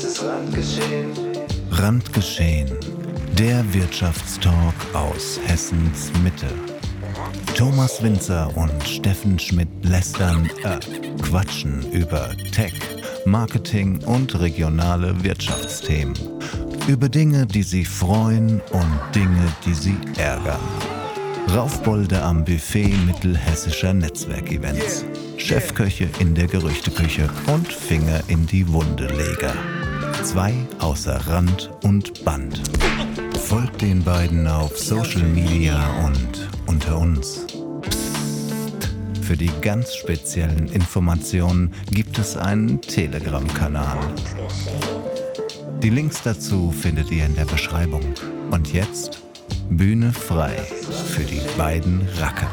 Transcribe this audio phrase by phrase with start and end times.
[0.00, 1.10] Das ist Randgeschehen.
[1.72, 2.68] Randgeschehen.
[3.36, 6.46] Der Wirtschaftstalk aus Hessens Mitte.
[7.56, 10.78] Thomas Winzer und Steffen Schmidt lästern, äh,
[11.20, 12.74] quatschen über Tech,
[13.24, 16.14] Marketing und regionale Wirtschaftsthemen.
[16.86, 20.60] Über Dinge, die sie freuen und Dinge, die sie ärgern.
[21.52, 25.04] Raufbolde am Buffet mittelhessischer Netzwerkevents.
[25.38, 29.54] Chefköche in der Gerüchteküche und Finger in die Wundeleger.
[30.22, 32.60] Zwei außer Rand und Band.
[33.38, 37.46] Folgt den beiden auf Social Media und unter uns.
[39.22, 43.98] Für die ganz speziellen Informationen gibt es einen Telegram-Kanal.
[45.82, 48.02] Die Links dazu findet ihr in der Beschreibung.
[48.50, 49.22] Und jetzt
[49.70, 50.56] Bühne frei
[51.06, 52.50] für die beiden Racker.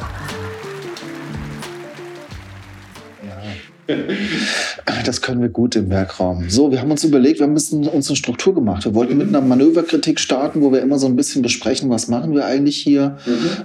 [5.05, 6.49] Das können wir gut im Werkraum.
[6.49, 8.85] So, wir haben uns überlegt, wir haben ein bisschen unsere Struktur gemacht.
[8.85, 12.33] Wir wollten mit einer Manöverkritik starten, wo wir immer so ein bisschen besprechen, was machen
[12.33, 13.17] wir eigentlich hier,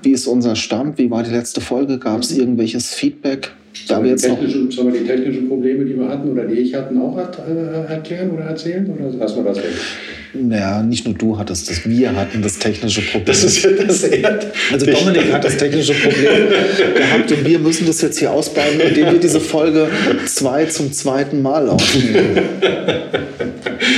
[0.03, 3.53] wie ist unser Stand, wie war die letzte Folge, gab es irgendwelches Feedback?
[3.87, 4.39] Da wir jetzt noch
[4.71, 7.93] sollen wir die technischen Probleme, die wir hatten oder die ich hatten, auch hat, äh,
[7.93, 8.89] erklären oder erzählen?
[8.91, 9.65] Oder lassen wir das weg?
[10.33, 13.27] Naja, nicht nur du hattest das, wir hatten das technische Problem.
[13.27, 14.47] Das ist ja das Erd.
[14.73, 16.49] also Dominik hat das technische Problem
[16.95, 19.89] gehabt und wir müssen das jetzt hier ausbauen, indem wir diese Folge
[20.27, 22.39] zwei zum zweiten Mal aufnehmen.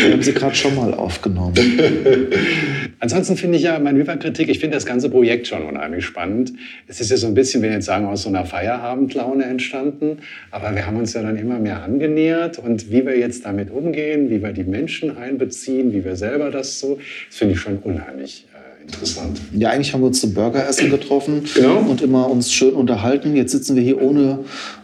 [0.02, 1.54] Wir haben sie gerade schon mal aufgenommen.
[3.00, 6.52] Ansonsten finde ich ja Manöverkritik, ich finde das ganze Projekt schon unheimlich spannend.
[6.86, 10.18] Es ist ja so ein bisschen, wenn wir jetzt sagen, aus so einer Feierabendlaune entstanden.
[10.50, 14.30] Aber wir haben uns ja dann immer mehr angenähert und wie wir jetzt damit umgehen,
[14.30, 18.46] wie wir die Menschen einbeziehen, wie wir selber das so, das finde ich schon unheimlich
[18.54, 19.40] äh, interessant.
[19.52, 21.78] Ja, eigentlich haben wir uns zum Burgeressen getroffen Genau.
[21.80, 23.34] und immer uns schön unterhalten.
[23.34, 24.40] Jetzt sitzen wir hier ohne,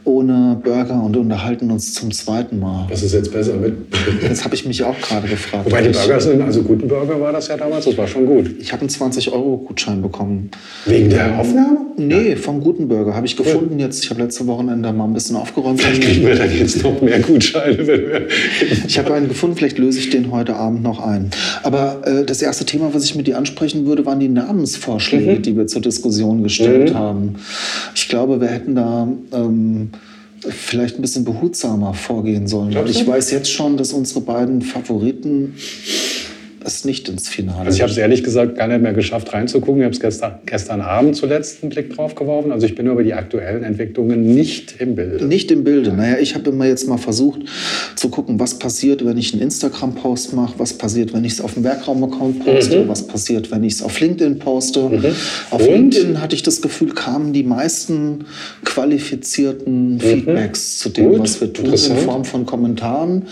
[0.09, 2.87] ohne Burger und unterhalten uns zum zweiten Mal.
[2.91, 3.75] Was ist jetzt besser mit?
[4.29, 5.67] Das habe ich mich auch gerade gefragt.
[5.67, 8.27] Wobei die Ich- Burger sind, also guten Burger war das ja damals, das war schon
[8.27, 8.51] gut.
[8.59, 10.51] Ich habe einen 20-Euro-Gutschein bekommen.
[10.87, 11.79] Wegen der Aufnahme?
[11.97, 14.05] Nee, vom Guten Burger habe ich gefunden jetzt.
[14.05, 15.81] Ich habe letzte Wochenende mal ein bisschen aufgeräumt.
[15.81, 18.27] Vielleicht kriegen wir dann jetzt noch mehr Gutscheine.
[18.87, 21.31] Ich habe einen gefunden, vielleicht löse ich den heute Abend noch ein.
[21.63, 25.57] Aber äh, das erste Thema, was ich mit dir ansprechen würde, waren die Namensvorschläge, die
[25.57, 27.35] wir zur Diskussion gestellt haben.
[27.95, 29.91] Ich glaube, wir hätten da ähm,
[30.49, 32.75] vielleicht ein bisschen behutsamer vorgehen sollen.
[32.75, 33.11] Weil ich du?
[33.11, 35.55] weiß jetzt schon, dass unsere beiden Favoriten
[36.65, 39.81] es nicht ins Finale Also ich habe es ehrlich gesagt gar nicht mehr geschafft reinzugucken.
[39.81, 42.53] Ich habe es gestern, gestern Abend zuletzt einen Blick drauf geworfen.
[42.53, 45.25] Also ich bin über die aktuellen Entwicklungen nicht im Bilde.
[45.25, 45.93] Nicht im Bilde.
[45.93, 47.41] Naja, ich habe immer jetzt mal versucht
[47.97, 51.55] zu gucken, was passiert, wenn ich einen Instagram-Post mache, was passiert, wenn ich es auf
[51.55, 54.81] dem Werkraum-Account poste, was passiert, wenn ich es auf LinkedIn poste.
[55.51, 55.69] Auf Und?
[55.69, 58.25] LinkedIn hatte ich das Gefühl, kamen die meisten
[58.65, 61.97] qualifizierten Feedbacks zu dem, Gut, was wir tun, in.
[61.99, 63.27] Form von Kommentaren.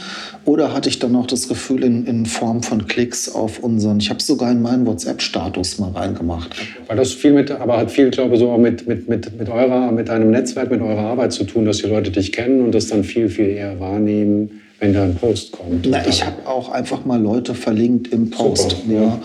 [0.46, 4.10] Oder hatte ich dann noch das Gefühl, in, in Form von Klicks auf unseren, ich
[4.10, 6.54] habe es sogar in meinen WhatsApp-Status mal reingemacht.
[6.86, 9.48] Weil das viel mit, aber hat viel, glaube ich, so auch mit, mit, mit, mit
[9.48, 12.72] eurer, mit deinem Netzwerk, mit eurer Arbeit zu tun, dass die Leute dich kennen und
[12.72, 15.88] das dann viel, viel eher wahrnehmen, wenn da ein Post kommt.
[15.90, 18.70] Na, ich habe auch einfach mal Leute verlinkt im Post.
[18.70, 19.20] Super, ja.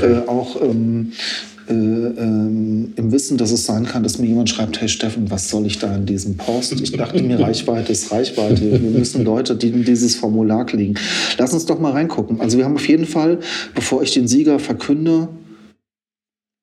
[0.00, 0.20] ja.
[0.20, 1.12] Äh, auch ähm,
[1.68, 5.48] äh, ähm, im Wissen, dass es sein kann, dass mir jemand schreibt, hey Steffen, was
[5.48, 6.80] soll ich da in diesem Post?
[6.80, 8.82] Ich dachte mir, Reichweite ist Reichweite.
[8.82, 10.94] Wir müssen Leute, die in dieses Formular kriegen.
[11.38, 12.40] Lass uns doch mal reingucken.
[12.40, 13.38] Also wir haben auf jeden Fall,
[13.74, 15.28] bevor ich den Sieger verkünde,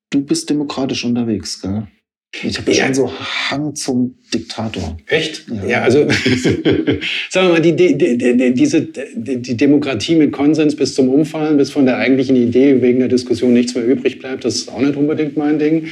[0.09, 1.87] du bist demokratisch unterwegs, gell?
[2.31, 2.85] Ich habe ja.
[2.85, 3.11] Schon so
[3.49, 4.97] Hang zum Diktator.
[5.07, 5.45] Echt?
[5.49, 5.65] Ja.
[5.65, 6.07] Ja, also
[7.29, 11.09] sagen wir mal, die, die, die, die, diese, die, die Demokratie mit Konsens bis zum
[11.09, 14.69] Umfallen, bis von der eigentlichen Idee wegen der Diskussion nichts mehr übrig bleibt, das ist
[14.69, 15.87] auch nicht unbedingt mein Ding.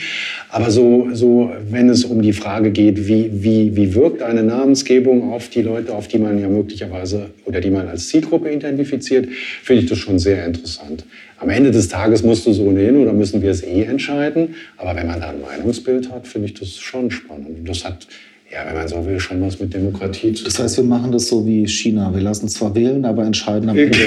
[0.49, 5.33] Aber so, so wenn es um die Frage geht, wie, wie, wie wirkt eine Namensgebung
[5.33, 9.27] auf die Leute, auf die man ja möglicherweise oder die man als Zielgruppe identifiziert,
[9.63, 11.03] finde ich das schon sehr interessant.
[11.39, 14.55] Am Ende des Tages musst du es ohnehin oder müssen wir es eh entscheiden.
[14.77, 17.59] Aber wenn man da ein Meinungsbild hat, finde ich das schon spannend.
[17.59, 18.07] Und das hat,
[18.51, 20.45] ja, wenn man so will, schon was mit Demokratie zu tun.
[20.45, 22.11] Das heißt, wir machen das so wie China.
[22.13, 23.97] Wir lassen zwar wählen, aber entscheiden am Ende,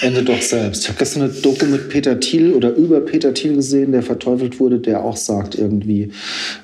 [0.00, 0.84] Ende doch selbst.
[0.84, 4.58] Ich habe gestern eine Doku mit Peter Thiel oder über Peter Thiel gesehen, der verteufelt
[4.58, 6.12] wurde, der auch sagt irgendwie,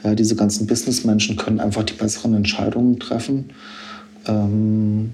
[0.03, 3.51] ja, diese ganzen Businessmenschen können einfach die besseren Entscheidungen treffen.
[4.27, 5.11] Ähm,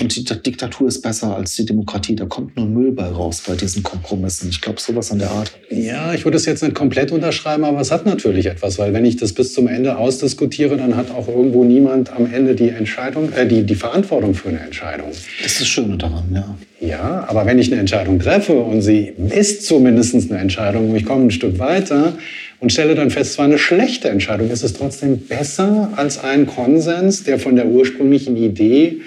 [0.00, 2.16] und die Diktatur ist besser als die Demokratie.
[2.16, 4.48] Da kommt nur Müll bei raus bei diesen Kompromissen.
[4.50, 5.52] Ich glaube, sowas an der Art.
[5.70, 9.04] Ja, ich würde es jetzt nicht komplett unterschreiben, aber es hat natürlich etwas, weil wenn
[9.04, 13.32] ich das bis zum Ende ausdiskutiere, dann hat auch irgendwo niemand am Ende die Entscheidung,
[13.32, 15.08] äh, die, die Verantwortung für eine Entscheidung.
[15.42, 16.56] Das ist das Schöne daran, ja.
[16.80, 21.04] Ja, aber wenn ich eine Entscheidung treffe und sie ist zumindest eine Entscheidung, wo ich
[21.04, 22.14] komme ein Stück weiter
[22.58, 26.46] und stelle dann fest, es war eine schlechte Entscheidung, ist es trotzdem besser als ein
[26.46, 29.02] Konsens, der von der ursprünglichen Idee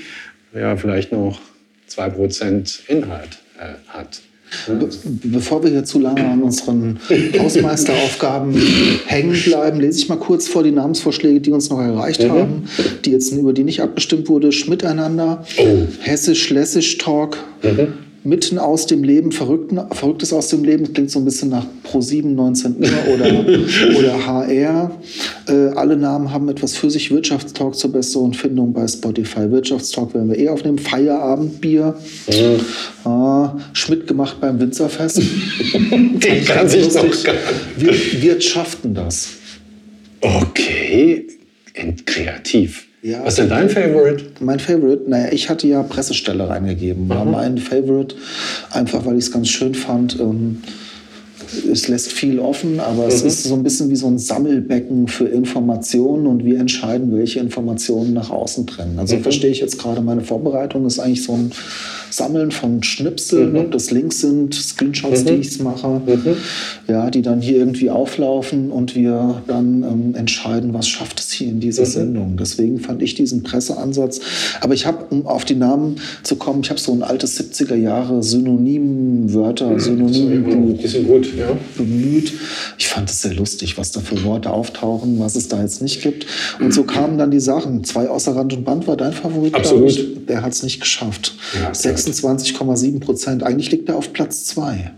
[0.55, 1.39] ja vielleicht noch
[1.89, 4.21] 2% Inhalt äh, hat.
[4.67, 4.87] Be
[5.23, 6.99] bevor wir hier zu lange an unseren
[7.39, 8.53] Hausmeisteraufgaben
[9.07, 12.29] hängen bleiben, lese ich mal kurz vor die Namensvorschläge, die uns noch erreicht Mhm.
[12.29, 12.63] haben,
[13.03, 14.51] die jetzt über die nicht abgestimmt wurde.
[14.51, 15.87] Schmiteinander, Oh.
[16.01, 17.93] Hessisch-Lessisch-Talk, Mhm.
[18.25, 22.23] Mitten aus dem Leben, Verrückten, Verrücktes aus dem Leben, klingt so ein bisschen nach Pro7
[22.23, 23.25] 19 Uhr oder,
[23.99, 24.91] oder HR.
[25.49, 27.11] Äh, alle Namen haben etwas für sich.
[27.11, 29.51] Wirtschaftstalk zur besseren Findung bei Spotify.
[29.51, 30.79] Wirtschaftstalk werden wir eh aufnehmen.
[30.79, 31.95] Feierabendbier.
[32.27, 33.09] Mhm.
[33.09, 35.17] Ah, Schmidt gemacht beim Winzerfest.
[35.73, 37.35] Den kann sich doch gar
[37.77, 39.31] Wir, wir schafften das.
[40.21, 41.27] Okay,
[42.05, 42.87] kreativ.
[43.03, 43.19] Ja.
[43.25, 44.23] Was ist denn dein Favorite?
[44.39, 47.09] Mein Favorite, naja, ich hatte ja Pressestelle reingegeben.
[47.09, 48.15] War mein Favorite,
[48.71, 50.17] einfach weil ich es ganz schön fand.
[50.21, 50.63] Ähm,
[51.71, 55.25] es lässt viel offen, aber es ist so ein bisschen wie so ein Sammelbecken für
[55.25, 58.99] Informationen und wir entscheiden, welche Informationen nach außen trennen.
[58.99, 61.51] Also verstehe ich jetzt gerade meine Vorbereitung, ist eigentlich so ein
[62.13, 66.01] Sammeln von Schnipseln, ob das Links sind, Screenshots, die ich mache,
[66.87, 71.47] ja, die dann hier irgendwie auflaufen und wir dann ähm, entscheiden, was schafft es hier
[71.47, 72.37] in dieser Sendung.
[72.37, 74.21] Deswegen fand ich diesen Presseansatz.
[74.61, 77.75] Aber ich habe, um auf die Namen zu kommen, ich habe so ein altes 70er
[77.75, 80.77] Jahre Synonymwörter, Synonymbuch.
[80.79, 81.57] Die sind gut, ja.
[81.77, 82.33] bemüht.
[82.77, 86.01] Ich fand es sehr lustig, was da für Worte auftauchen, was es da jetzt nicht
[86.01, 86.25] gibt.
[86.59, 87.83] Und so kamen dann die Sachen.
[87.83, 89.89] Zwei außer Rand und Band war dein Favorit, Absolut.
[89.89, 90.25] Ich.
[90.25, 91.35] Der hat es nicht geschafft.
[91.59, 93.43] Ja, 26,7 Prozent.
[93.43, 94.91] Eigentlich liegt er auf Platz 2.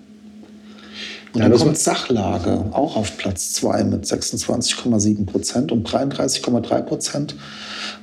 [1.33, 7.35] Und Ja, dann kommt Sachlage auch auf Platz 2 mit 26,7 Prozent und 33,3 Prozent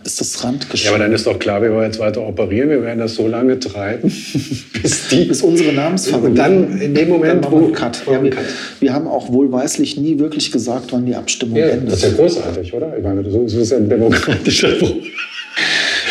[0.04, 0.94] ist das Ja, Randgeschehen.
[0.94, 2.69] aber dann ist doch klar, wir wollen jetzt weiter operieren.
[2.70, 4.10] Wir werden das so lange treiben,
[4.82, 5.25] bis die.
[5.25, 6.31] bis unsere Namensfavoriten.
[6.31, 7.69] Und dann in dem Moment, wo.
[7.69, 8.02] Cut.
[8.10, 8.32] Ja, wir,
[8.81, 11.93] wir haben auch wohlweislich nie wirklich gesagt, wann die Abstimmung Ja, endet.
[11.93, 12.96] das ist ja großartig, oder?
[12.96, 14.96] Ich meine, so ist ja ein demokratischer Bruch.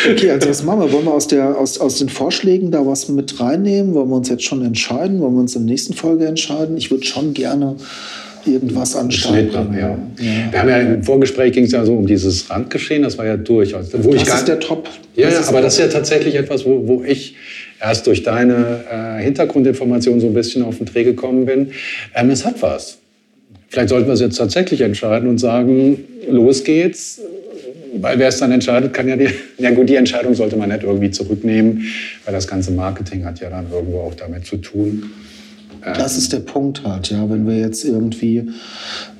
[0.09, 0.91] Okay, also was machen wir?
[0.93, 3.93] Wollen wir aus, der, aus, aus den Vorschlägen da was mit reinnehmen?
[3.93, 5.19] Wollen wir uns jetzt schon entscheiden?
[5.19, 6.75] Wollen wir uns in der nächsten Folge entscheiden?
[6.77, 7.75] Ich würde schon gerne
[8.47, 9.77] irgendwas an den Start Schnitt, bringen.
[9.77, 9.97] ja.
[10.51, 13.37] Wir haben ja im Vorgespräch ging es ja so um dieses Randgeschehen, das war ja
[13.37, 13.75] durch.
[13.75, 14.89] Also, wo ich Das gar, ist der Top.
[15.15, 17.35] Ja, Das ja aber das ist ja tatsächlich etwas, wo, wo ich
[17.79, 21.71] erst durch deine äh, Hintergrundinformation so ein bisschen auf den Dreh gekommen bin.
[22.15, 22.97] Ähm, es hat was.
[23.69, 27.21] Vielleicht sollten wir es jetzt tatsächlich entscheiden und sagen, los geht's.
[27.93, 29.27] Weil wer es dann entscheidet, kann ja die,
[29.57, 31.85] ja gut, die Entscheidung sollte man nicht irgendwie zurücknehmen,
[32.23, 35.11] weil das ganze Marketing hat ja dann irgendwo auch damit zu tun.
[35.83, 37.29] Das ist der Punkt halt, ja.
[37.29, 38.49] Wenn wir jetzt irgendwie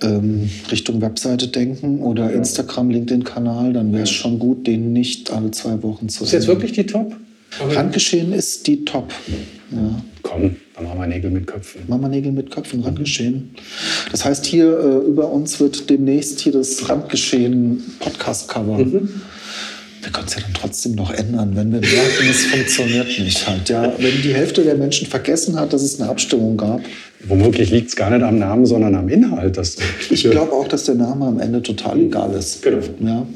[0.03, 5.51] ähm, Richtung Webseite denken oder Instagram, LinkedIn-Kanal, dann wäre es schon gut, den nicht alle
[5.51, 6.57] zwei Wochen zu Ist jetzt ändern.
[6.57, 7.15] wirklich die Top?
[7.59, 9.11] Randgeschehen ist die Top.
[9.71, 10.01] Ja.
[10.21, 11.81] Komm, dann machen wir Nägel mit Köpfen.
[11.87, 13.55] Mama Nägel mit Köpfen, Randgeschehen.
[14.11, 18.85] Das heißt, hier äh, über uns wird demnächst hier das Randgeschehen Podcast-Cover.
[20.01, 23.69] Wir können es ja dann trotzdem noch ändern, wenn wir merken, es funktioniert nicht halt.
[23.69, 26.81] Ja, wenn die Hälfte der Menschen vergessen hat, dass es eine Abstimmung gab.
[27.27, 29.57] Womöglich liegt es gar nicht am Namen, sondern am Inhalt.
[29.57, 29.77] Das
[30.09, 32.63] Ich glaube auch, dass der Name am Ende total egal ist.
[32.63, 32.80] Genau.
[33.00, 33.27] Ja.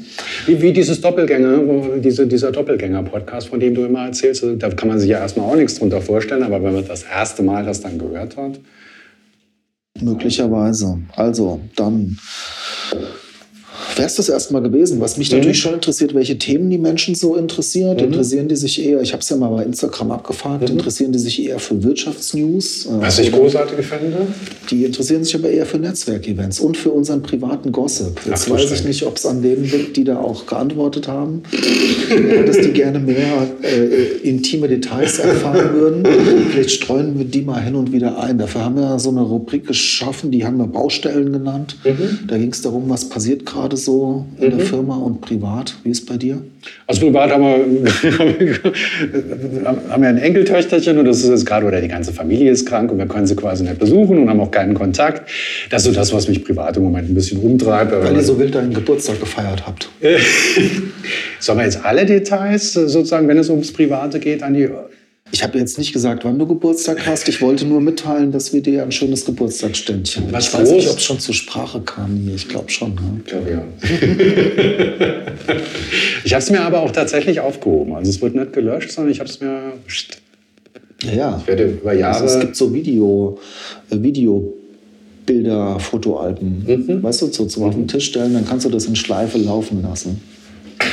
[0.46, 4.88] Wie, wie dieses Doppelgänger, diese, dieser Doppelgänger-Podcast, von dem du immer erzählst, also da kann
[4.88, 7.80] man sich ja erstmal auch nichts drunter vorstellen, aber wenn man das erste Mal das
[7.80, 8.58] dann gehört hat,
[10.00, 10.98] Möglicherweise.
[11.14, 12.18] Also, dann
[13.96, 15.00] wäre es das erstmal gewesen.
[15.00, 18.00] Was mich natürlich schon interessiert, welche Themen die Menschen so interessiert.
[18.00, 21.42] Interessieren die sich eher, ich habe es ja mal bei Instagram abgefragt, interessieren die sich
[21.44, 22.86] eher für Wirtschaftsnews?
[22.86, 24.26] äh, was ich oder- großartig fände,
[24.70, 28.20] Die interessieren sich aber eher für Netzwerkevents und für unseren privaten Gossip.
[28.26, 31.42] Jetzt Ach, weiß ich nicht, ob es an denen liegt, die da auch geantwortet haben,
[32.46, 36.04] dass die gerne mehr äh, intime Details erfahren würden.
[36.50, 38.38] Vielleicht streuen wir die mal hin und wieder ein.
[38.38, 41.76] Dafür haben wir so eine Rubrik geschaffen, die haben wir Baustellen genannt.
[42.26, 45.74] Da ging es darum, was passiert gerade so in der Firma und privat.
[45.82, 46.40] Wie ist bei dir?
[46.86, 47.54] Also privat haben wir,
[49.90, 52.90] haben wir ein Enkeltöchterchen und das ist jetzt gerade, oder die ganze Familie ist krank
[52.90, 55.28] und wir können sie quasi nicht besuchen und haben auch keinen Kontakt.
[55.70, 57.92] Das ist so das, was mich privat im Moment ein bisschen umtreibt.
[57.92, 59.88] Weil ihr so wild deinen Geburtstag gefeiert habt.
[61.40, 64.68] Sollen wir jetzt alle Details sozusagen, wenn es ums Private geht, an die...
[65.32, 67.28] Ich habe jetzt nicht gesagt, wann du Geburtstag hast.
[67.28, 70.32] Ich wollte nur mitteilen, dass wir dir ein schönes Geburtstagsständchen.
[70.32, 72.34] Was ich weiß nicht, ob es schon zur Sprache kam hier.
[72.34, 72.94] Ich glaube schon.
[72.94, 73.00] Ne?
[73.18, 73.64] Ich glaube, ja.
[76.24, 77.94] ich habe es mir aber auch tatsächlich aufgehoben.
[77.94, 79.72] Also es wird nicht gelöscht, sondern ich habe es mir...
[81.02, 81.38] Ja, ja.
[81.40, 82.22] Ich werde über Jahre...
[82.22, 83.38] Also es gibt so Video,
[83.90, 86.64] äh, Videobilder, Fotoalben.
[86.66, 87.02] Mhm.
[87.02, 89.82] Weißt du, so zum auf den Tisch stellen, dann kannst du das in Schleife laufen
[89.82, 90.20] lassen.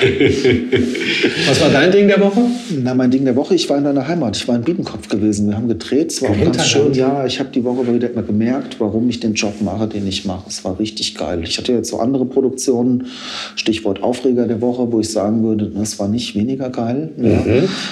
[1.48, 2.42] Was war dein Ding der Woche?
[2.82, 4.36] Na, mein Ding der Woche, ich war in deiner Heimat.
[4.36, 5.48] Ich war in Biedenkopf gewesen.
[5.48, 6.12] Wir haben gedreht.
[6.12, 6.94] Es war auch ganz schön.
[6.94, 10.26] Ja, ich habe die Woche wieder mal gemerkt, warum ich den Job mache, den ich
[10.26, 10.44] mache.
[10.48, 11.42] Es war richtig geil.
[11.44, 13.08] Ich hatte jetzt so andere Produktionen,
[13.56, 17.10] Stichwort Aufreger der Woche, wo ich sagen würde, das war nicht weniger geil.
[17.18, 17.44] Ja.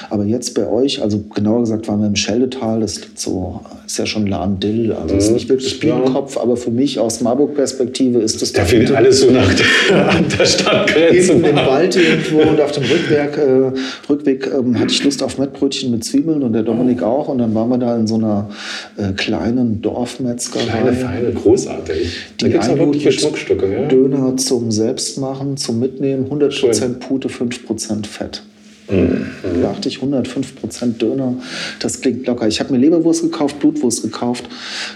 [0.09, 3.97] Aber jetzt bei euch, also genauer gesagt waren wir im Scheldetal, das liegt so, ist
[3.97, 4.93] ja schon Lahn-Dill.
[4.93, 5.79] Also ist nicht wirklich.
[5.79, 10.25] Biedenkopf, aber für mich aus Marburg-Perspektive ist das Da findet alles so nach der, an
[10.37, 11.33] der Stadtgrenze.
[11.33, 13.71] Hinten im Wald irgendwo und auf dem Rückweg, äh,
[14.09, 17.27] Rückweg ähm, hatte ich Lust auf Mettbrötchen mit Zwiebeln und der Dominik auch.
[17.27, 18.49] Und dann waren wir da in so einer
[18.97, 20.65] äh, kleinen Dorfmetzgerei.
[20.65, 22.17] Kleine, feine, großartig.
[22.37, 23.71] Da Die wirkliche mit Schmuckstücke.
[23.71, 23.87] Ja?
[23.87, 26.99] Döner zum Selbstmachen, zum Mitnehmen, 100% Schön.
[26.99, 28.43] Pute, 5% Fett.
[28.91, 29.25] Mhm.
[29.41, 31.35] Da dachte ich, 105% Döner,
[31.79, 32.47] das klingt locker.
[32.47, 34.45] Ich habe mir Leberwurst gekauft, Blutwurst gekauft.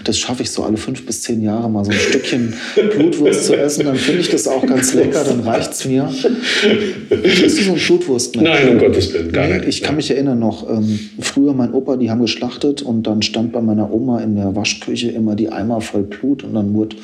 [0.04, 3.56] Das schaffe ich so alle fünf bis zehn Jahre mal so ein Stückchen Blutwurst zu
[3.56, 3.86] essen.
[3.86, 6.12] Dann finde ich das auch ganz lecker, dann reicht es mir.
[7.08, 8.48] Bist du so ein Blutwurstmensch?
[8.48, 9.66] Nein, um Gottes Willen, gar nicht.
[9.66, 13.52] ich kann mich erinnern noch, ähm, früher mein Opa, die haben geschlachtet und dann stand
[13.52, 16.96] bei meiner Oma in der Waschküche immer die Eimer voll Blut und dann wurde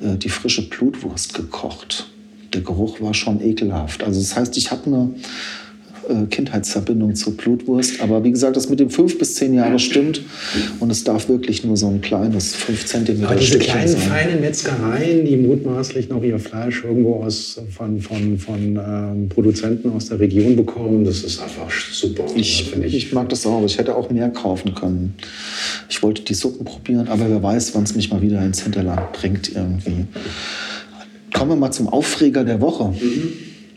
[0.00, 2.06] äh, die frische Blutwurst gekocht.
[2.52, 4.02] Der Geruch war schon ekelhaft.
[4.02, 5.10] Also das heißt, ich habe eine
[6.30, 10.22] Kindheitsverbindung zur Blutwurst, aber wie gesagt, das mit dem fünf bis zehn Jahre stimmt
[10.80, 14.00] und es darf wirklich nur so ein kleines fünf Zentimeter Aber diese kleinen, sein.
[14.00, 20.08] feinen Metzgereien, die mutmaßlich noch ihr Fleisch irgendwo aus, von, von, von ähm, Produzenten aus
[20.08, 22.24] der Region bekommen, das ist einfach super.
[22.34, 23.64] Ich, finde ich mag das auch.
[23.64, 25.14] Ich hätte auch mehr kaufen können.
[25.88, 29.12] Ich wollte die Suppen probieren, aber wer weiß, wann es mich mal wieder ins Hinterland
[29.12, 30.06] bringt irgendwie.
[31.32, 32.94] Kommen wir mal zum Aufreger der Woche.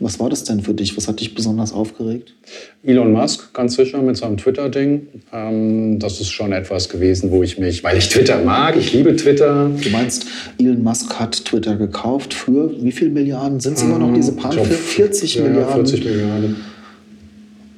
[0.00, 0.96] Was war das denn für dich?
[0.96, 2.34] Was hat dich besonders aufgeregt?
[2.82, 5.08] Elon Musk, ganz sicher, mit seinem Twitter-Ding.
[5.30, 9.14] Ähm, das ist schon etwas gewesen, wo ich mich, weil ich Twitter mag, ich liebe
[9.14, 9.70] Twitter.
[9.82, 10.26] Du meinst,
[10.58, 13.60] Elon Musk hat Twitter gekauft für wie viele Milliarden?
[13.60, 14.52] Sind es immer noch diese Paar?
[14.52, 15.86] Glaub, 40 ja, Milliarden?
[15.86, 16.56] 40 Milliarden.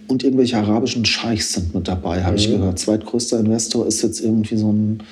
[0.06, 2.78] Und irgendwelche arabischen Scheichs sind mit dabei, habe ich gehört.
[2.78, 5.02] Zweitgrößter Investor ist jetzt irgendwie so ein,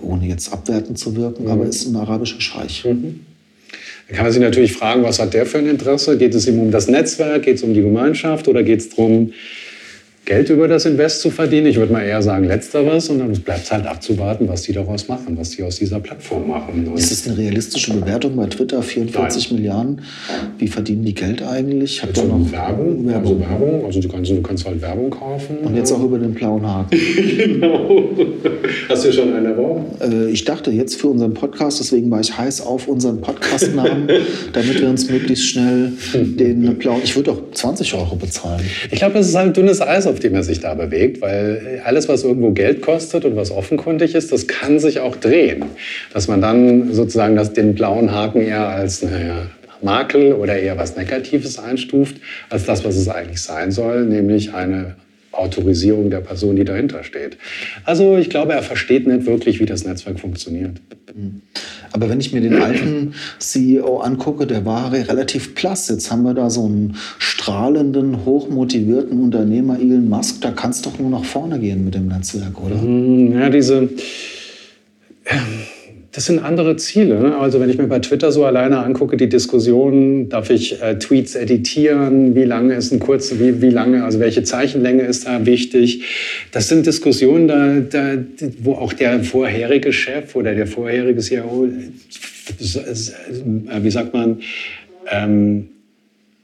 [0.00, 2.86] ohne jetzt abwertend zu wirken, aber ist ein arabischer Scheich.
[4.08, 6.18] Da kann man sich natürlich fragen, was hat der für ein Interesse?
[6.18, 9.32] Geht es ihm um das Netzwerk, geht es um die Gemeinschaft oder geht es darum,
[10.24, 11.66] Geld über das Invest zu verdienen?
[11.66, 15.08] Ich würde mal eher sagen Letzteres und dann bleibt es halt abzuwarten, was die daraus
[15.08, 16.86] machen, was die aus dieser Plattform machen.
[16.86, 18.82] Und Ist das eine realistische Bewertung bei Twitter?
[18.82, 20.00] 44 Milliarden.
[20.58, 22.02] Wie verdienen die Geld eigentlich?
[22.04, 23.14] Habt ihr so noch Werbung, Werbung.
[23.14, 25.58] also Werbung, also du kannst, du kannst halt Werbung kaufen.
[25.64, 26.96] Und jetzt auch über den blauen Haken.
[27.42, 28.08] Genau.
[28.88, 29.84] Hast du schon einen erworben?
[30.00, 34.08] Äh, ich dachte jetzt für unseren Podcast, deswegen war ich heiß auf unseren Podcastnamen,
[34.52, 37.00] damit wir uns möglichst schnell den blauen.
[37.02, 38.62] Ich würde auch 20 Euro bezahlen.
[38.90, 42.08] Ich glaube, das ist halt dünnes Eis, auf dem er sich da bewegt, weil alles,
[42.08, 45.64] was irgendwo Geld kostet und was offenkundig ist, das kann sich auch drehen.
[46.12, 49.46] Dass man dann sozusagen das, den blauen Haken eher als naja,
[49.82, 52.16] Makel oder eher was Negatives einstuft,
[52.50, 54.96] als das, was es eigentlich sein soll, nämlich eine
[55.32, 57.38] Autorisierung der Person, die dahinter steht.
[57.84, 60.80] Also ich glaube, er versteht nicht wirklich, wie das Netzwerk funktioniert.
[61.92, 65.88] Aber wenn ich mir den alten CEO angucke, der war re- relativ blass.
[65.88, 70.40] Jetzt haben wir da so einen strahlenden, hochmotivierten Unternehmer, Elon Musk.
[70.40, 72.76] Da kann es doch nur nach vorne gehen mit dem Netzwerk, oder?
[73.40, 73.90] Ja, diese.
[76.12, 77.18] Das sind andere Ziele.
[77.18, 77.38] ne?
[77.38, 81.34] Also wenn ich mir bei Twitter so alleine angucke, die Diskussion, darf ich äh, Tweets
[81.34, 86.02] editieren, wie lange ist ein kurz, wie, wie lange, also welche Zeichenlänge ist da wichtig.
[86.52, 88.18] Das sind Diskussionen, da, da,
[88.58, 91.70] wo auch der vorherige Chef oder der vorherige CEO, äh,
[93.82, 94.40] wie sagt man,
[95.10, 95.68] ähm,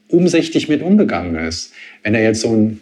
[0.09, 1.75] umsichtig mit umgegangen ist.
[2.03, 2.81] Wenn er jetzt so ein,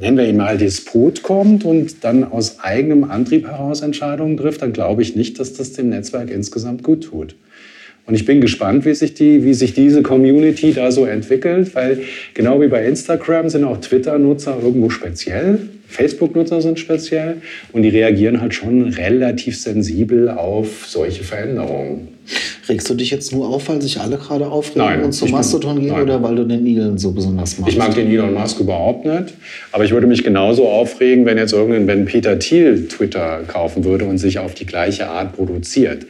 [0.00, 4.72] nennen wir ihn mal, Disput kommt und dann aus eigenem Antrieb heraus Entscheidungen trifft, dann
[4.72, 7.34] glaube ich nicht, dass das dem Netzwerk insgesamt gut tut.
[8.04, 12.00] Und ich bin gespannt, wie sich, die, wie sich diese Community da so entwickelt, weil
[12.34, 18.40] genau wie bei Instagram sind auch Twitter-Nutzer irgendwo speziell, Facebook-Nutzer sind speziell und die reagieren
[18.40, 22.08] halt schon relativ sensibel auf solche Veränderungen.
[22.68, 25.80] Regst du dich jetzt nur auf, weil sich alle gerade aufregen Nein, und zum Mastodon
[25.80, 26.02] gehen nein.
[26.02, 27.72] oder weil du den Elon so besonders magst?
[27.72, 29.34] Ich mag den Elon Musk überhaupt nicht,
[29.72, 34.04] aber ich würde mich genauso aufregen, wenn jetzt irgendein, wenn Peter Thiel Twitter kaufen würde
[34.04, 36.06] und sich auf die gleiche Art produziert.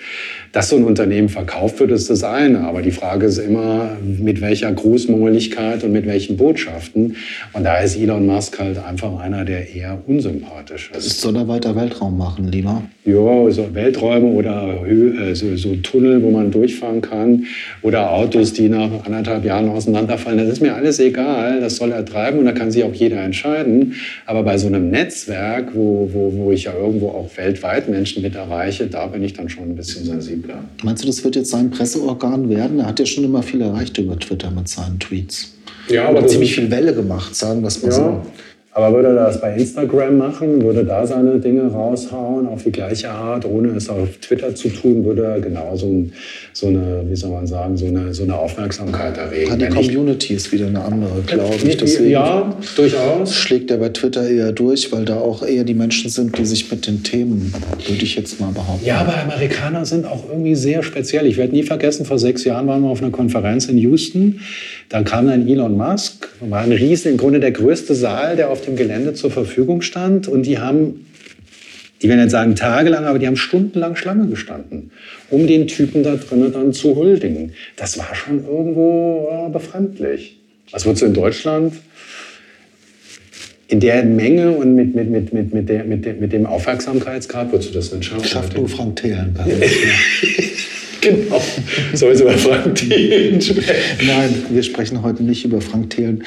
[0.53, 2.61] Dass so ein Unternehmen verkauft wird, ist das eine.
[2.61, 7.17] Aber die Frage ist immer, mit welcher Großmäuligkeit und mit welchen Botschaften.
[7.55, 11.23] Und da ist Elon Musk halt einfach einer, der eher unsympathisch ist.
[11.23, 12.83] Soll er weiter Weltraum machen, lieber?
[13.07, 17.47] Ja, so Welträume oder äh, so, so Tunnel, wo man durchfahren kann
[17.81, 20.39] oder Autos, die nach anderthalb Jahren auseinanderfallen.
[20.39, 21.61] Das ist mir alles egal.
[21.61, 23.95] Das soll er treiben und da kann sich auch jeder entscheiden.
[24.27, 28.35] Aber bei so einem Netzwerk, wo, wo, wo ich ja irgendwo auch weltweit Menschen mit
[28.35, 30.05] erreiche, da bin ich dann schon ein bisschen
[30.43, 30.65] sensibler.
[30.83, 32.81] Meinst du, das wird jetzt sein Presseorgan werden?
[32.81, 35.53] Er hat ja schon immer viel erreicht über Twitter mit seinen Tweets.
[35.89, 38.23] Ja, aber ziemlich viel Welle gemacht, sagen wir es mal so.
[38.75, 43.11] Aber würde er das bei Instagram machen, würde da seine Dinge raushauen auf die gleiche
[43.11, 46.12] Art, ohne es auf Twitter zu tun, würde er genauso ein,
[46.55, 49.59] so eine, wie soll man sagen, so eine, so eine Aufmerksamkeit erregen.
[49.59, 51.76] Die Community ist wieder eine andere, glaube ich.
[51.76, 53.35] Deswegen ja, durchaus.
[53.35, 56.71] schlägt er bei Twitter eher durch, weil da auch eher die Menschen sind, die sich
[56.71, 57.52] mit den Themen,
[57.87, 58.87] würde ich jetzt mal behaupten.
[58.87, 61.26] Ja, aber Amerikaner sind auch irgendwie sehr speziell.
[61.26, 64.41] Ich werde nie vergessen, vor sechs Jahren waren wir auf einer Konferenz in Houston.
[64.89, 68.62] Da kam dann Elon Musk, war ein Riesen, im Grunde der größte Saal, der auf
[68.62, 70.29] dem Gelände zur Verfügung stand.
[70.29, 71.07] Und die haben,
[71.99, 74.91] ich will nicht sagen tagelang, aber die haben stundenlang Schlange gestanden,
[75.31, 77.53] um den Typen da drinnen dann zu huldigen.
[77.77, 80.39] Das war schon irgendwo äh, befremdlich.
[80.71, 81.75] Was würdest du in Deutschland
[83.73, 87.53] in der Menge und mit, mit, mit, mit, mit, der, mit, dem, mit dem Aufmerksamkeitsgrad,
[87.53, 88.25] würdest du das denn schaffen?
[88.25, 89.35] Schafft nur Frank Thelen.
[91.03, 91.43] Genau.
[91.95, 93.75] Soll über Frank Thelen sprechen?
[94.07, 96.25] Nein, wir sprechen heute nicht über Frank Thelen.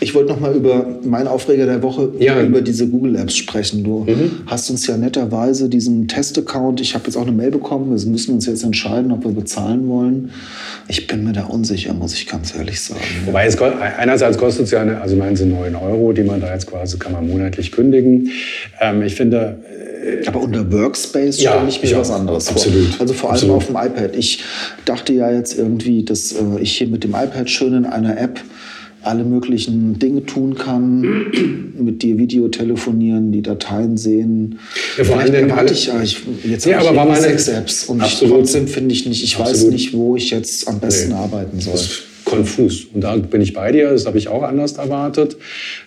[0.00, 2.40] Ich wollte noch mal über meinen Aufreger der Woche, Ja.
[2.42, 3.82] über diese Google Apps sprechen.
[3.84, 4.06] Du
[4.46, 8.34] hast uns ja netterweise diesen Test-Account, ich habe jetzt auch eine Mail bekommen, wir müssen
[8.34, 10.30] uns jetzt entscheiden, ob wir bezahlen wollen.
[10.86, 13.00] Ich bin mir da unsicher, muss ich ganz ehrlich sagen.
[13.26, 16.52] Wobei es einerseits kostet es ja, eine, also meinen Sie 9 Euro, die man da
[16.52, 18.30] jetzt quasi kann man monatlich kündigen.
[18.80, 19.58] Ähm, ich finde,
[20.26, 22.86] Aber unter Workspace Ja, stelle ich mir ich was anderes Absolut.
[22.94, 23.00] vor.
[23.00, 23.56] Also vor allem Absolut.
[23.56, 24.16] auf dem iPad.
[24.16, 24.42] Ich
[24.84, 28.40] dachte ja jetzt irgendwie, dass äh, ich hier mit dem iPad schön in einer App
[29.02, 31.00] alle möglichen Dinge tun kann,
[31.78, 34.58] mit dir Video telefonieren, die Dateien sehen.
[34.96, 37.20] Ja, vor allem erwarte alle- ich ja, ich, jetzt Ja, habe ich aber war irgendwie
[37.22, 38.34] meine- sechs Apps und ich, Absolut.
[38.38, 39.72] trotzdem finde ich nicht, ich weiß Absolut.
[39.72, 41.14] nicht, wo ich jetzt am besten Nee.
[41.14, 41.72] arbeiten soll.
[41.74, 42.86] das konfus.
[42.92, 45.36] Und da bin ich bei dir, das habe ich auch anders erwartet,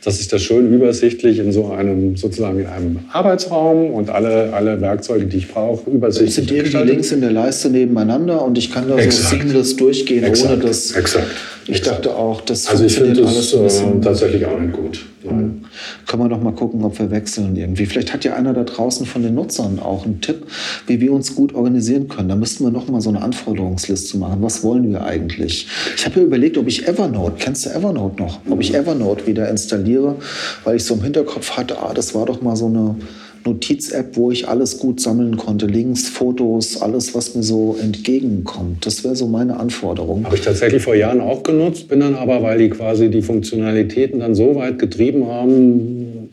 [0.03, 4.81] dass ich das schön übersichtlich in so einem, sozusagen in einem Arbeitsraum und alle, alle
[4.81, 6.89] Werkzeuge, die ich brauche, übersichtlich sind irgendwie gestaltet.
[6.93, 9.29] Links in der Leiste nebeneinander und ich kann da Exakt.
[9.29, 10.53] so seamless durchgehen, Exakt.
[10.53, 11.27] ohne dass Exakt.
[11.65, 12.05] ich Exakt.
[12.05, 13.67] dachte auch, das Also ich finde das äh,
[14.01, 15.05] tatsächlich auch nicht gut.
[15.23, 15.60] Nein.
[16.07, 17.85] Können wir doch mal gucken, ob wir wechseln irgendwie.
[17.85, 20.45] Vielleicht hat ja einer da draußen von den Nutzern auch einen Tipp,
[20.87, 22.29] wie wir uns gut organisieren können.
[22.29, 24.41] Da müssten wir noch mal so eine Anforderungsliste machen.
[24.41, 25.67] Was wollen wir eigentlich?
[25.95, 28.39] Ich habe ja überlegt, ob ich Evernote, kennst du Evernote noch?
[28.49, 30.15] Ob ich Evernote wieder installiere,
[30.63, 32.95] weil ich so im Hinterkopf hatte, ah, das war doch mal so eine
[33.45, 35.65] Notiz-App, wo ich alles gut sammeln konnte.
[35.65, 38.85] Links, Fotos, alles, was mir so entgegenkommt.
[38.85, 40.25] Das wäre so meine Anforderung.
[40.25, 44.19] Habe ich tatsächlich vor Jahren auch genutzt, bin dann aber, weil die quasi die Funktionalitäten
[44.19, 46.29] dann so weit getrieben haben,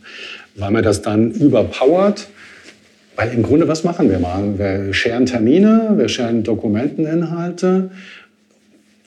[0.56, 2.28] weil mir das dann überpowert.
[3.16, 4.58] Weil im Grunde, was machen wir mal?
[4.58, 7.90] Wir scheren Termine, wir scheren Dokumenteninhalte,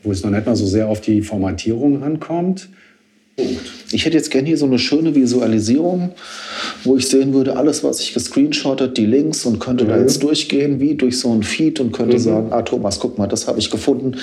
[0.03, 2.67] wo es noch nicht mal so sehr auf die Formatierung ankommt.
[3.93, 6.11] Ich hätte jetzt gerne hier so eine schöne Visualisierung,
[6.85, 10.79] wo ich sehen würde, alles, was ich gescreenshottet, die Links und könnte da jetzt durchgehen,
[10.79, 13.69] wie durch so ein Feed und könnte sagen, ah Thomas, guck mal, das habe ich
[13.69, 14.15] gefunden.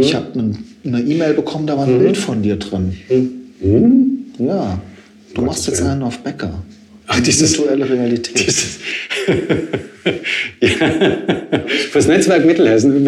[0.00, 2.94] Ich habe ein- eine E-Mail bekommen, da war ein Bild von dir drin.
[4.38, 4.78] Ja,
[5.34, 6.62] du machst jetzt einen auf Bäcker.
[7.06, 8.38] Ach, dieses- Virtuelle Realität.
[8.46, 8.78] Dieses
[10.60, 10.68] ja.
[11.90, 13.04] Fürs Netzwerk Mittelhessen.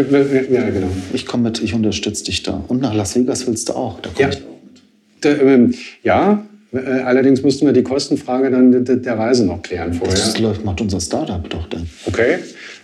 [0.50, 0.88] Ja, genau.
[1.12, 2.62] Ich komme mit, ich unterstütze dich da.
[2.68, 4.00] Und nach Las Vegas willst du auch.
[4.00, 4.28] Da komm Ja.
[4.30, 4.36] ich.
[4.36, 4.42] Ähm,
[6.02, 10.16] ja, äh, allerdings müssten wir die Kostenfrage dann der, Reise noch klären vorher.
[10.16, 11.88] Das läuft, macht unser Startup doch dann.
[12.06, 12.38] Okay.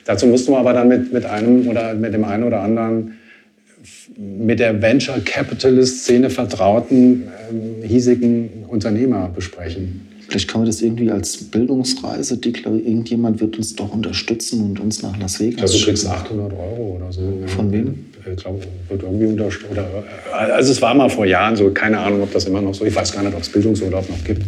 [0.05, 3.13] Dazu mussten wir aber dann mit, mit einem oder mit dem einen oder anderen
[4.17, 10.09] mit der Venture Capitalist Szene vertrauten ähm, hiesigen Unternehmer besprechen.
[10.29, 12.87] Vielleicht kann man das irgendwie als Bildungsreise deklarieren.
[12.87, 16.97] Irgendjemand wird uns doch unterstützen und uns nach Las Vegas Also du kriegst 800 Euro
[16.97, 17.21] oder so.
[17.47, 18.07] Von wem?
[18.29, 19.71] Ich glaube, wird irgendwie unterstützt.
[19.71, 22.75] Oder, äh, also es war mal vor Jahren so, keine Ahnung, ob das immer noch
[22.75, 24.43] so, ich weiß gar nicht, ob es Bildungsurlaub noch gibt.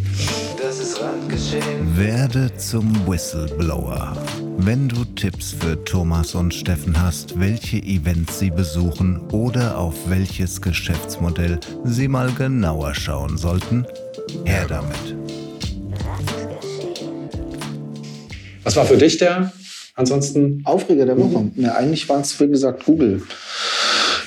[0.61, 1.97] Das ist Randgeschehen.
[1.97, 4.17] Werde zum Whistleblower.
[4.57, 10.61] Wenn du Tipps für Thomas und Steffen hast, welche Events sie besuchen oder auf welches
[10.61, 13.85] Geschäftsmodell sie mal genauer schauen sollten,
[14.43, 15.15] her damit.
[18.63, 19.51] Was war für dich der
[19.99, 20.61] ansonsten?
[20.65, 21.51] Aufreger der Woche.
[21.55, 23.21] Ja, eigentlich war es, wie gesagt, Google.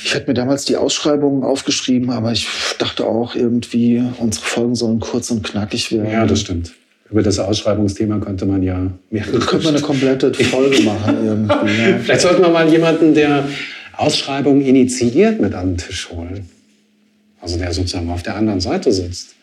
[0.04, 2.46] Ich hatte mir damals die Ausschreibungen aufgeschrieben, aber ich
[2.78, 6.10] dachte auch irgendwie, unsere Folgen sollen kurz und knackig werden.
[6.10, 6.74] Ja, das stimmt.
[7.10, 9.24] Über das Ausschreibungsthema könnte man ja mehr.
[9.30, 11.82] Da könnte man eine komplette Folge machen irgendwie.
[11.82, 11.98] Ja.
[12.02, 13.48] Vielleicht sollten wir mal jemanden, der
[13.96, 16.48] Ausschreibungen initiiert, mit an den Tisch holen.
[17.40, 19.34] Also der sozusagen auf der anderen Seite sitzt.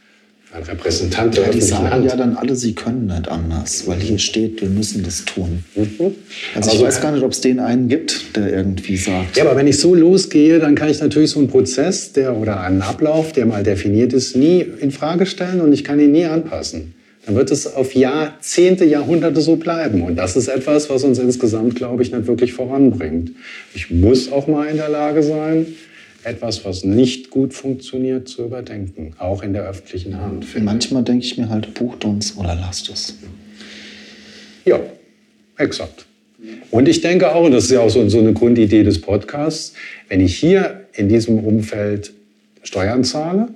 [0.51, 2.05] Ein Repräsentant der Ja, die sagen Hand.
[2.05, 5.63] ja dann alle, sie können nicht anders, weil hier steht, wir müssen das tun.
[5.75, 5.85] Mhm.
[6.55, 9.37] Also ich Also- weiß gar nicht, ob es den einen gibt, der irgendwie sagt.
[9.37, 12.61] Ja, aber wenn ich so losgehe, dann kann ich natürlich so einen Prozess der, oder
[12.61, 16.25] einen Ablauf, der mal definiert ist, nie in Frage stellen und ich kann ihn nie
[16.25, 16.95] anpassen.
[17.27, 20.01] Dann wird es auf Jahrzehnte, Jahrhunderte so bleiben.
[20.01, 23.33] Und das ist etwas, was uns insgesamt, glaube ich, nicht wirklich voranbringt.
[23.75, 25.67] Ich muss auch mal in der Lage sein,
[26.23, 30.45] etwas, was nicht gut funktioniert, zu überdenken, auch in der öffentlichen Hand.
[30.61, 33.15] Manchmal denke ich mir halt, bucht uns oder lasst es.
[34.65, 34.79] Ja,
[35.57, 36.05] exakt.
[36.71, 39.73] Und ich denke auch, und das ist ja auch so, so eine Grundidee des Podcasts,
[40.07, 42.13] wenn ich hier in diesem Umfeld
[42.63, 43.49] Steuern zahle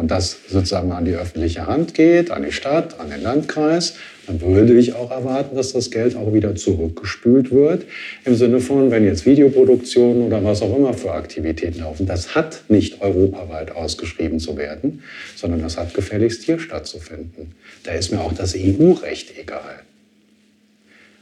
[0.00, 4.40] und das sozusagen an die öffentliche Hand geht, an die Stadt, an den Landkreis, dann
[4.40, 7.84] würde ich auch erwarten, dass das Geld auch wieder zurückgespült wird.
[8.24, 12.62] Im Sinne von, wenn jetzt Videoproduktionen oder was auch immer für Aktivitäten laufen, das hat
[12.68, 15.02] nicht europaweit ausgeschrieben zu werden,
[15.36, 17.54] sondern das hat gefälligst hier stattzufinden.
[17.82, 19.80] Da ist mir auch das EU-Recht egal.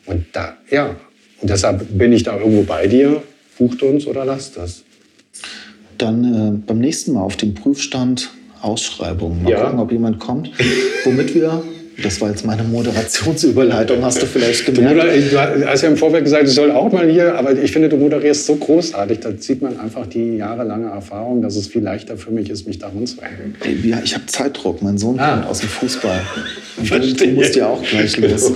[0.07, 0.95] Und da, ja,
[1.41, 3.25] und deshalb bin ich da irgendwo bei dir.
[3.59, 4.85] Bucht uns oder lasst das.
[5.99, 8.31] Dann äh, beim nächsten Mal auf dem Prüfstand
[8.63, 9.43] Ausschreibungen.
[9.43, 9.65] Mal Ja.
[9.65, 10.51] gucken, ob jemand kommt.
[11.05, 11.63] Womit wir,
[12.03, 14.97] das war jetzt meine Moderationsüberleitung, hast du vielleicht Du, gemerkt.
[15.33, 17.89] moder- du hast ja im Vorfeld gesagt, ich soll auch mal hier, aber ich finde,
[17.89, 19.21] du moderierst so großartig.
[19.21, 22.79] Da sieht man einfach die jahrelange Erfahrung, dass es viel leichter für mich ist, mich
[22.79, 23.57] daran zu hängen.
[23.85, 24.83] Ja, ich habe Zeitdruck.
[24.83, 25.35] Mein Sohn Ah.
[25.37, 26.21] kommt aus dem Fußball.
[26.79, 27.31] Du, Verstehe.
[27.31, 28.53] du musst ja auch gleich los.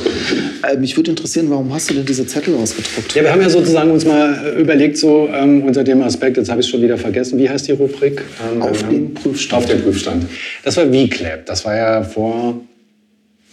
[0.62, 3.16] Äh, mich würde interessieren, warum hast du denn diese Zettel ausgedruckt?
[3.16, 6.48] Ja, wir haben ja sozusagen uns mal äh, überlegt, so ähm, unter dem Aspekt, jetzt
[6.48, 8.22] habe ich es schon wieder vergessen, wie heißt die Rubrik?
[8.54, 9.64] Ähm, Auf ähm, den Prüfstand.
[9.64, 10.26] Auf den Prüfstand.
[10.62, 11.46] Das war VClap.
[11.46, 12.60] Das war ja vor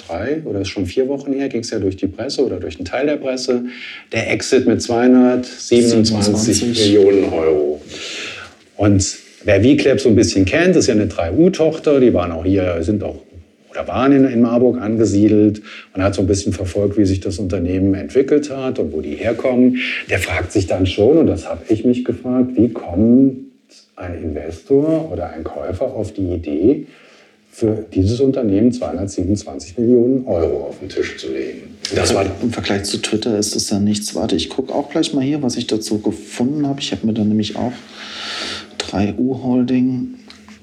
[0.09, 2.77] drei oder ist schon vier Wochen her, ging es ja durch die Presse oder durch
[2.77, 3.65] einen Teil der Presse.
[4.11, 6.85] Der Exit mit 227 27.
[6.85, 7.81] Millionen Euro.
[8.77, 12.77] Und wer VClap so ein bisschen kennt, ist ja eine 3U-Tochter, die waren auch hier,
[12.81, 13.23] sind auch
[13.71, 15.61] oder waren in, in Marburg angesiedelt
[15.93, 19.13] und hat so ein bisschen verfolgt, wie sich das Unternehmen entwickelt hat und wo die
[19.13, 19.77] herkommen.
[20.09, 23.37] Der fragt sich dann schon, und das habe ich mich gefragt, wie kommt
[23.95, 26.87] ein Investor oder ein Käufer auf die Idee,
[27.59, 31.75] für dieses Unternehmen 227 Millionen Euro auf den Tisch zu legen.
[31.93, 34.15] Das war Im Vergleich zu Twitter ist es ja nichts.
[34.15, 36.79] Warte, ich gucke auch gleich mal hier, was ich dazu gefunden habe.
[36.79, 37.73] Ich habe mir dann nämlich auch
[38.79, 40.15] 3U Holding,